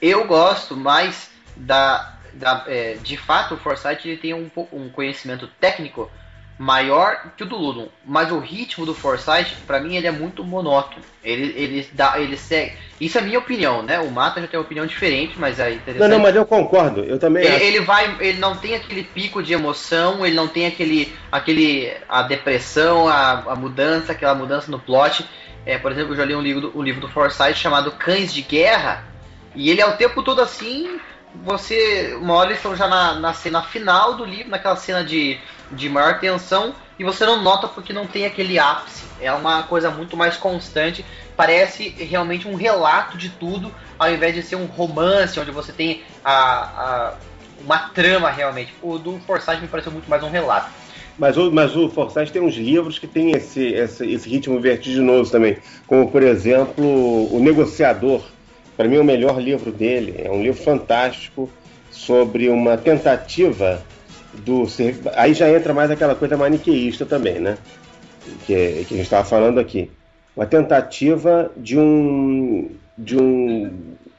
[0.02, 2.18] Eu gosto mais da.
[2.34, 6.10] da é, de fato, o Forsyth ele tem um, um conhecimento técnico
[6.58, 10.43] maior que o do Ludum, mas o ritmo do Forsyth, para mim, ele é muito
[10.43, 11.01] monótono.
[11.24, 12.74] Ele, ele dá, ele segue.
[12.99, 13.99] Isso é minha opinião, né?
[13.99, 16.10] O Mata já tem uma opinião diferente, mas é interessante.
[16.10, 17.04] Não, não, mas eu concordo.
[17.04, 17.45] Eu também.
[17.45, 21.91] Ele, ele, vai, ele não tem aquele pico de emoção, ele não tem aquele, aquele
[22.08, 25.26] a depressão, a, a mudança, aquela mudança no plot.
[25.66, 28.41] É, por exemplo, eu já li um livro, um livro do Forsyth chamado Cães de
[28.41, 29.06] Guerra,
[29.56, 30.99] e ele é o tempo todo assim.
[31.44, 35.40] Você, uma hora eles estão já na, na cena final do livro, naquela cena de
[35.74, 39.04] de maior tensão e você não nota porque não tem aquele ápice.
[39.20, 41.04] É uma coisa muito mais constante.
[41.36, 46.02] Parece realmente um relato de tudo, ao invés de ser um romance onde você tem
[46.24, 47.14] a, a
[47.64, 48.74] uma trama realmente.
[48.82, 50.70] O do Forsyth me pareceu muito mais um relato.
[51.18, 51.90] Mas o, mas o
[52.32, 56.84] tem uns livros que tem esse, esse, esse ritmo vertiginoso também, como por exemplo
[57.32, 58.33] O Negociador.
[58.76, 61.49] Para mim, o melhor livro dele é um livro fantástico
[61.91, 63.82] sobre uma tentativa
[64.34, 64.65] do
[65.15, 67.57] aí já entra mais aquela coisa maniqueísta também, né?
[68.45, 69.91] Que, que a gente estava falando aqui.
[70.36, 73.71] Uma tentativa de um, de um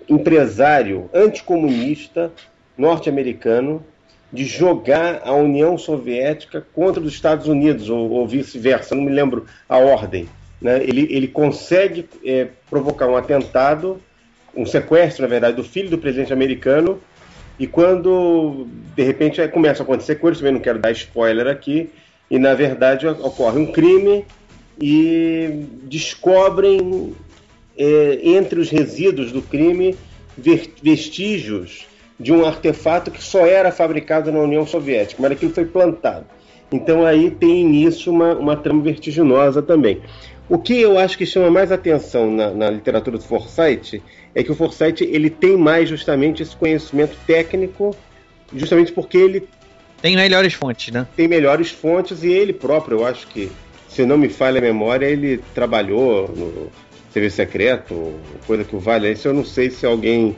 [0.08, 2.30] empresário anticomunista
[2.78, 3.84] norte-americano
[4.32, 9.46] de jogar a União Soviética contra os Estados Unidos, ou, ou vice-versa, não me lembro
[9.68, 10.28] a ordem.
[10.60, 10.82] Né?
[10.82, 14.00] Ele, ele consegue é, provocar um atentado
[14.56, 17.00] um sequestro, na verdade, do filho do presidente americano.
[17.58, 21.90] E quando de repente começa a acontecer coisas, também não quero dar spoiler aqui,
[22.30, 24.24] e na verdade ocorre um crime
[24.80, 27.14] e descobrem
[27.78, 29.96] é, entre os resíduos do crime
[30.36, 31.86] vestígios
[32.18, 36.26] de um artefato que só era fabricado na União Soviética, mas aquilo foi plantado.
[36.72, 40.00] Então aí tem início uma, uma trama vertiginosa também.
[40.48, 44.02] O que eu acho que chama mais atenção na, na literatura do Forsyth
[44.34, 47.96] é que o Forsyth ele tem mais justamente esse conhecimento técnico,
[48.54, 49.48] justamente porque ele
[50.02, 51.06] tem melhores fontes, né?
[51.16, 53.50] Tem melhores fontes e ele próprio, eu acho que,
[53.88, 56.70] se não me falha a memória, ele trabalhou no
[57.10, 58.12] serviço secreto,
[58.46, 59.10] coisa que o vale.
[59.10, 60.36] Isso eu não sei se alguém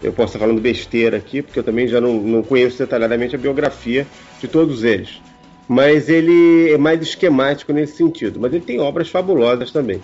[0.00, 3.38] eu posso estar falando besteira aqui, porque eu também já não, não conheço detalhadamente a
[3.38, 4.06] biografia
[4.40, 5.20] de todos eles
[5.68, 8.40] mas ele é mais esquemático nesse sentido.
[8.40, 10.00] Mas ele tem obras fabulosas também.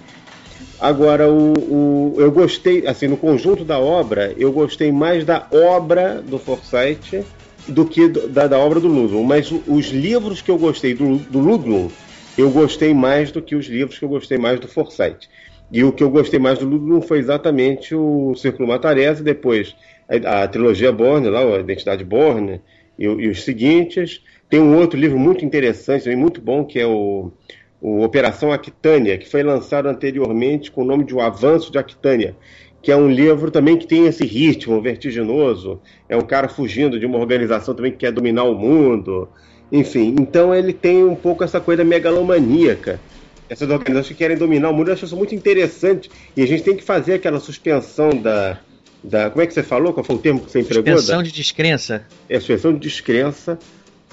[0.78, 6.20] Agora, o, o, eu gostei, assim, no conjunto da obra, eu gostei mais da obra
[6.20, 7.24] do Forsyth
[7.66, 9.22] do que do, da, da, obra do Ludlum.
[9.22, 11.88] Mas os livros que eu gostei do, do Ludlum,
[12.36, 15.28] eu gostei mais do que os livros que eu gostei mais do Forsyth.
[15.72, 19.74] E o que eu gostei mais do Ludlum foi exatamente o Círculo Matarese, depois
[20.06, 22.60] a, a trilogia Borne, lá, a Identidade Borne,
[22.98, 24.20] e, e os seguintes.
[24.55, 27.32] Tem um outro livro muito interessante, também muito bom, que é o,
[27.80, 32.36] o Operação Aquitânia, que foi lançado anteriormente com o nome de O Avanço de Aquitânia,
[32.80, 35.80] que é um livro também que tem esse ritmo vertiginoso.
[36.09, 39.28] É um cara fugindo de uma organização também que quer dominar o mundo.
[39.72, 43.00] Enfim, então ele tem um pouco essa coisa megalomaníaca.
[43.48, 46.09] Essas organizações que querem dominar o mundo, eu acho isso muito interessante.
[46.36, 48.61] E a gente tem que fazer aquela suspensão da.
[49.02, 49.92] da como é que você falou?
[49.92, 50.96] Qual foi o termo que você empregou?
[50.96, 52.07] Suspensão de descrença.
[52.28, 53.59] É, suspensão de descrença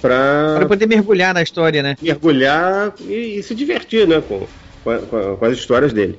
[0.02, 1.96] para poder mergulhar na história, né?
[2.02, 4.48] Mergulhar e, e se divertir, né, com,
[4.84, 6.18] com, com, as histórias dele.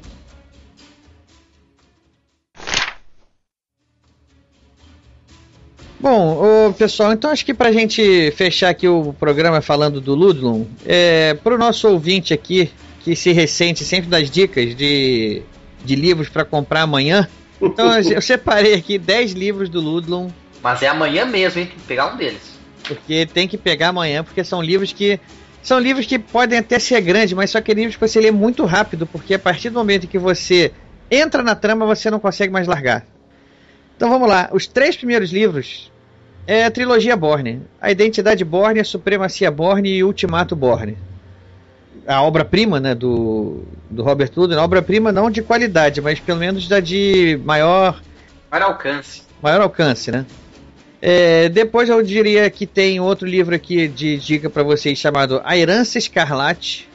[5.98, 10.14] Bom, ô, pessoal, então acho que para a gente fechar aqui o programa falando do
[10.14, 12.70] Ludlum, é, para o nosso ouvinte aqui,
[13.04, 15.42] que se ressente sempre das dicas de,
[15.84, 17.28] de livros para comprar amanhã,
[17.60, 20.28] então eu separei aqui 10 livros do Ludlum.
[20.60, 21.66] Mas é amanhã mesmo, hein?
[21.66, 22.51] Tem que pegar um deles.
[22.86, 25.20] Porque tem que pegar amanhã, porque são livros que.
[25.62, 28.64] São livros que podem até ser grandes, mas só que livros que você lê muito
[28.64, 30.72] rápido, porque a partir do momento que você
[31.08, 33.06] entra na trama, você não consegue mais largar.
[33.96, 34.48] Então vamos lá.
[34.52, 35.92] Os três primeiros livros
[36.46, 37.62] é a trilogia Borne.
[37.80, 40.96] A Identidade Borne, a Supremacia Borne e Ultimato Borne.
[42.06, 46.80] A obra-prima né, do, do Robert Ludlum, obra-prima não de qualidade, mas pelo menos da
[46.80, 48.02] de maior...
[48.50, 49.22] Maior alcance.
[49.40, 50.26] Maior alcance, né?
[51.04, 55.58] É, depois eu diria que tem outro livro aqui de dica para vocês chamado A
[55.58, 56.88] Herança Escarlate.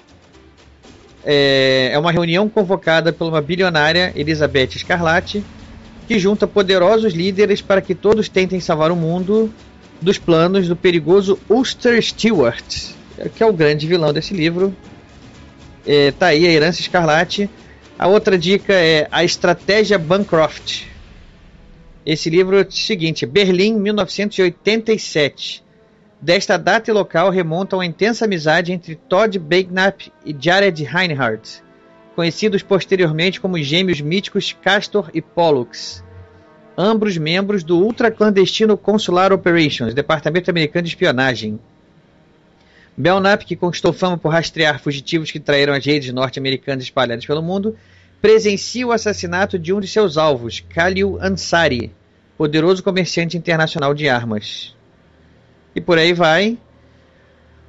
[1.26, 5.44] É, é uma reunião convocada por uma bilionária, Elizabeth Escarlate,
[6.08, 9.54] que junta poderosos líderes para que todos tentem salvar o mundo
[10.02, 12.94] dos planos do perigoso Ulster Stewart,
[13.36, 14.74] que é o grande vilão desse livro.
[15.86, 17.50] É, tá aí a Herança Escarlate.
[18.00, 20.86] A outra dica é A Estratégia Bancroft
[22.08, 25.62] esse livro é o seguinte: Berlim, 1987.
[26.22, 31.62] Desta data e local remonta uma intensa amizade entre Todd Bagnap e Jared Reinhardt,
[32.16, 36.02] conhecidos posteriormente como gêmeos míticos Castor e Pollux,
[36.78, 41.60] ambos membros do ultra-clandestino Consular Operations, Departamento Americano de Espionagem.
[42.96, 47.78] Belknap, que conquistou fama por rastrear fugitivos que traíram as redes norte-americanas espalhadas pelo mundo,
[48.22, 51.92] presencia o assassinato de um de seus alvos, Khalil Ansari,
[52.38, 54.76] poderoso comerciante internacional de armas.
[55.76, 56.58] E por aí vai.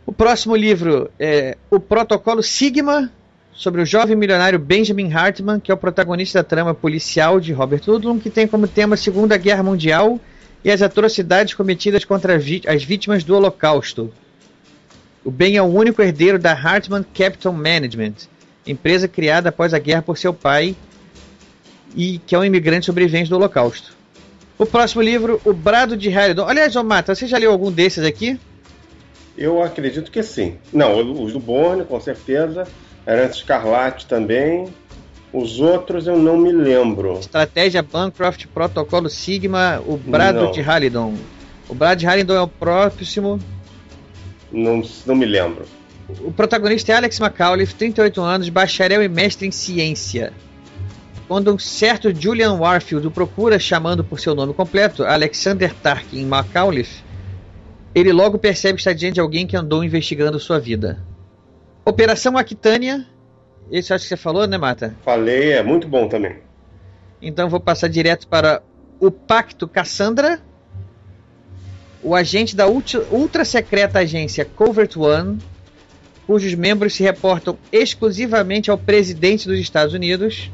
[0.04, 3.10] O próximo livro é O Protocolo Sigma,
[3.52, 7.82] sobre o jovem milionário Benjamin Hartman, que é o protagonista da trama policial de Robert
[7.84, 10.20] Ludlum, que tem como tema a Segunda Guerra Mundial
[10.64, 14.12] e as atrocidades cometidas contra as vítimas do Holocausto.
[15.24, 18.14] O Ben é o único herdeiro da Hartman Capital Management,
[18.64, 20.76] empresa criada após a guerra por seu pai
[21.96, 23.97] e que é um imigrante sobrevivente do Holocausto.
[24.58, 26.44] O próximo livro, O Brado de Harridan.
[26.44, 28.38] Aliás, ô Mata, você já leu algum desses aqui?
[29.36, 30.58] Eu acredito que sim.
[30.72, 32.66] Não, os do Borne, com certeza.
[33.06, 34.66] Herança Escarlate também.
[35.32, 37.20] Os outros eu não me lembro.
[37.20, 40.50] Estratégia Bancroft, Protocolo Sigma, o Brado não.
[40.50, 41.14] de Halidon.
[41.68, 43.38] O Brado de Halidon é o próximo.
[44.50, 45.66] Não, não me lembro.
[46.20, 50.32] O protagonista é Alex McAuliffe, 38 anos, bacharel e mestre em ciência.
[51.28, 57.04] Quando um certo Julian Warfield o procura chamando por seu nome completo, Alexander Tarkin Macauliffe,
[57.94, 61.04] ele logo percebe que está diante de alguém que andou investigando sua vida.
[61.84, 63.06] Operação Aquitânia,
[63.70, 64.96] esse acho que você falou, né, Mata?
[65.04, 66.36] Falei, é muito bom também.
[67.20, 68.62] Então vou passar direto para
[68.98, 70.40] o Pacto Cassandra,
[72.02, 75.38] o agente da ultra secreta agência Covert One,
[76.26, 80.50] cujos membros se reportam exclusivamente ao presidente dos Estados Unidos.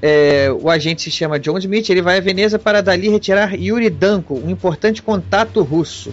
[0.00, 1.88] É, o agente se chama John Smith.
[1.90, 6.12] Ele vai a Veneza para dali retirar Yuri Danko, um importante contato russo.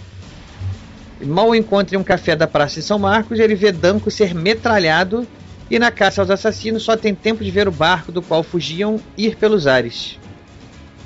[1.22, 5.26] Mal encontra em um café da Praça de São Marcos, ele vê Danko ser metralhado
[5.72, 9.00] e na caça aos assassinos só tem tempo de ver o barco do qual fugiam
[9.18, 10.20] ir pelos ares.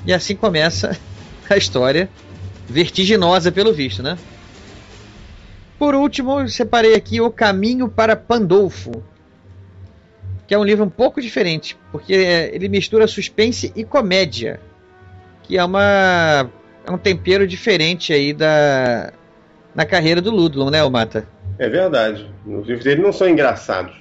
[0.04, 0.98] E assim começa
[1.48, 2.08] a história,
[2.68, 4.18] vertiginosa pelo visto, né?
[5.78, 9.02] Por último, separei aqui O Caminho para Pandolfo,
[10.50, 14.60] que é um livro um pouco diferente, porque ele mistura suspense e comédia,
[15.44, 16.50] que é uma
[16.84, 19.12] é um tempero diferente aí da
[19.72, 21.24] na carreira do Ludlum, né, o Mata?
[21.56, 22.28] É verdade.
[22.44, 23.94] Os livros dele não são engraçados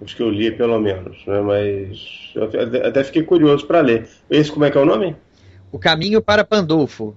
[0.00, 1.42] os que eu li, pelo menos, né?
[1.42, 2.48] mas eu
[2.86, 4.08] até fiquei curioso para ler.
[4.30, 5.14] Esse, como é que é o nome?
[5.70, 7.14] O Caminho para Pandolfo.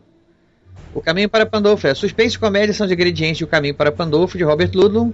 [0.93, 3.89] O Caminho para Pandolfo é suspense e comédia são os ingredientes de O Caminho para
[3.89, 5.13] Pandolfo, de Robert Ludlum,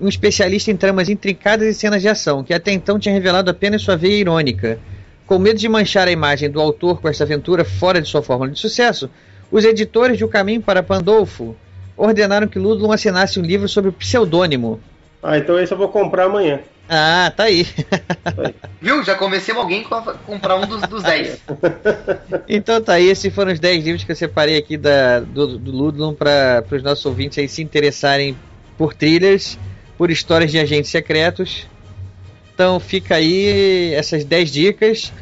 [0.00, 3.82] um especialista em tramas intricadas e cenas de ação, que até então tinha revelado apenas
[3.82, 4.78] sua veia irônica.
[5.26, 8.50] Com medo de manchar a imagem do autor com essa aventura fora de sua fórmula
[8.50, 9.10] de sucesso,
[9.50, 11.56] os editores de O Caminho para Pandolfo
[11.96, 14.80] ordenaram que Ludlum assinasse um livro sob o pseudônimo.
[15.22, 16.60] Ah, então esse eu vou comprar amanhã.
[16.88, 17.66] Ah, tá aí.
[18.80, 19.02] Viu?
[19.02, 21.42] Já convencemos alguém a comprar um dos, dos 10.
[22.48, 25.72] então tá aí, esses foram os 10 livros que eu separei aqui da, do, do
[25.72, 28.36] Ludlum para os nossos ouvintes aí se interessarem
[28.78, 29.58] por thrillers,
[29.96, 31.66] por histórias de agentes secretos.
[32.54, 35.12] Então fica aí essas 10 dicas.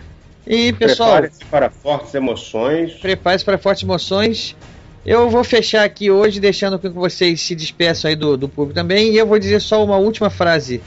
[0.47, 1.13] E pessoal.
[1.13, 2.93] Prepare-se para fortes emoções.
[2.95, 4.57] Prepare-se para fortes emoções.
[5.05, 9.13] Eu vou fechar aqui hoje, deixando que vocês se despeçam aí do, do público também.
[9.13, 10.83] E eu vou dizer só uma última frase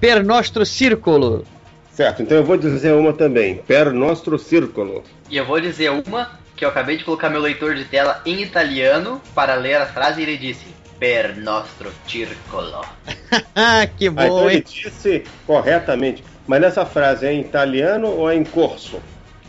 [0.00, 1.44] per nostro círculo.
[1.92, 5.02] Certo, então eu vou dizer uma também, per nostro círculo.
[5.28, 8.40] E eu vou dizer uma que eu acabei de colocar meu leitor de tela em
[8.40, 10.64] italiano para ler a frase e ele disse
[10.98, 12.84] per nostro círculo.
[13.96, 14.56] que bom, ah, então hein?
[14.56, 16.24] ele disse corretamente.
[16.46, 19.00] Mas nessa frase é em italiano ou é em corso?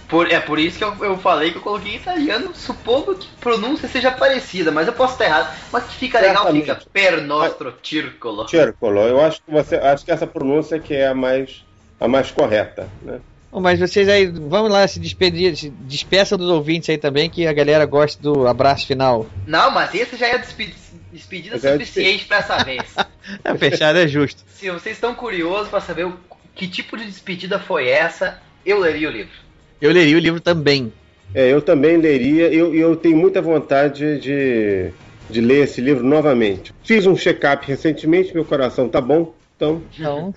[0.09, 3.27] Por, é por isso que eu, eu falei que eu coloquei em italiano, supondo que
[3.39, 5.55] pronúncia seja parecida, mas eu posso estar errado.
[5.71, 8.47] Mas que fica legal, fica per nostro círculo.
[8.49, 9.01] Círculo.
[9.01, 11.63] Eu acho que você, acho que essa pronúncia que é a mais,
[11.99, 13.19] a mais correta, né?
[13.51, 17.47] Bom, mas vocês aí, vamos lá se despedir, se despeça dos ouvintes aí também, que
[17.47, 19.25] a galera gosta do abraço final.
[19.47, 20.77] Não, mas esse já é despedida,
[21.12, 22.84] despedida é suficiente para essa vez.
[23.43, 24.43] A fechada é justo.
[24.47, 26.18] Se vocês estão curiosos para saber o,
[26.55, 29.34] que tipo de despedida foi essa, eu leria o livro.
[29.82, 30.91] Eu leria o livro também.
[31.34, 32.47] É, eu também leria.
[32.53, 34.91] Eu, eu tenho muita vontade de,
[35.30, 36.74] de ler esse livro novamente.
[36.84, 39.82] Fiz um check-up recentemente, meu coração tá bom, então.
[39.97, 40.34] Não.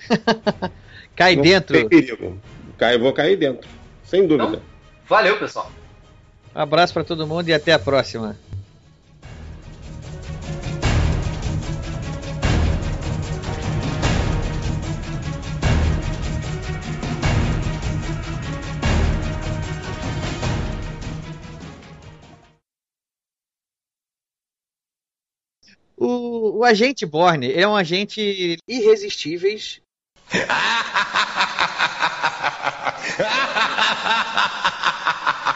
[1.16, 1.76] Cai não dentro.
[1.76, 2.38] Tem perigo.
[2.78, 3.68] Cai, vou cair dentro,
[4.04, 4.48] sem dúvida.
[4.48, 4.62] Então,
[5.08, 5.70] valeu, pessoal.
[6.54, 8.36] Um abraço para todo mundo e até a próxima.
[26.62, 29.80] O, agente Borne é um agente irresistíveis.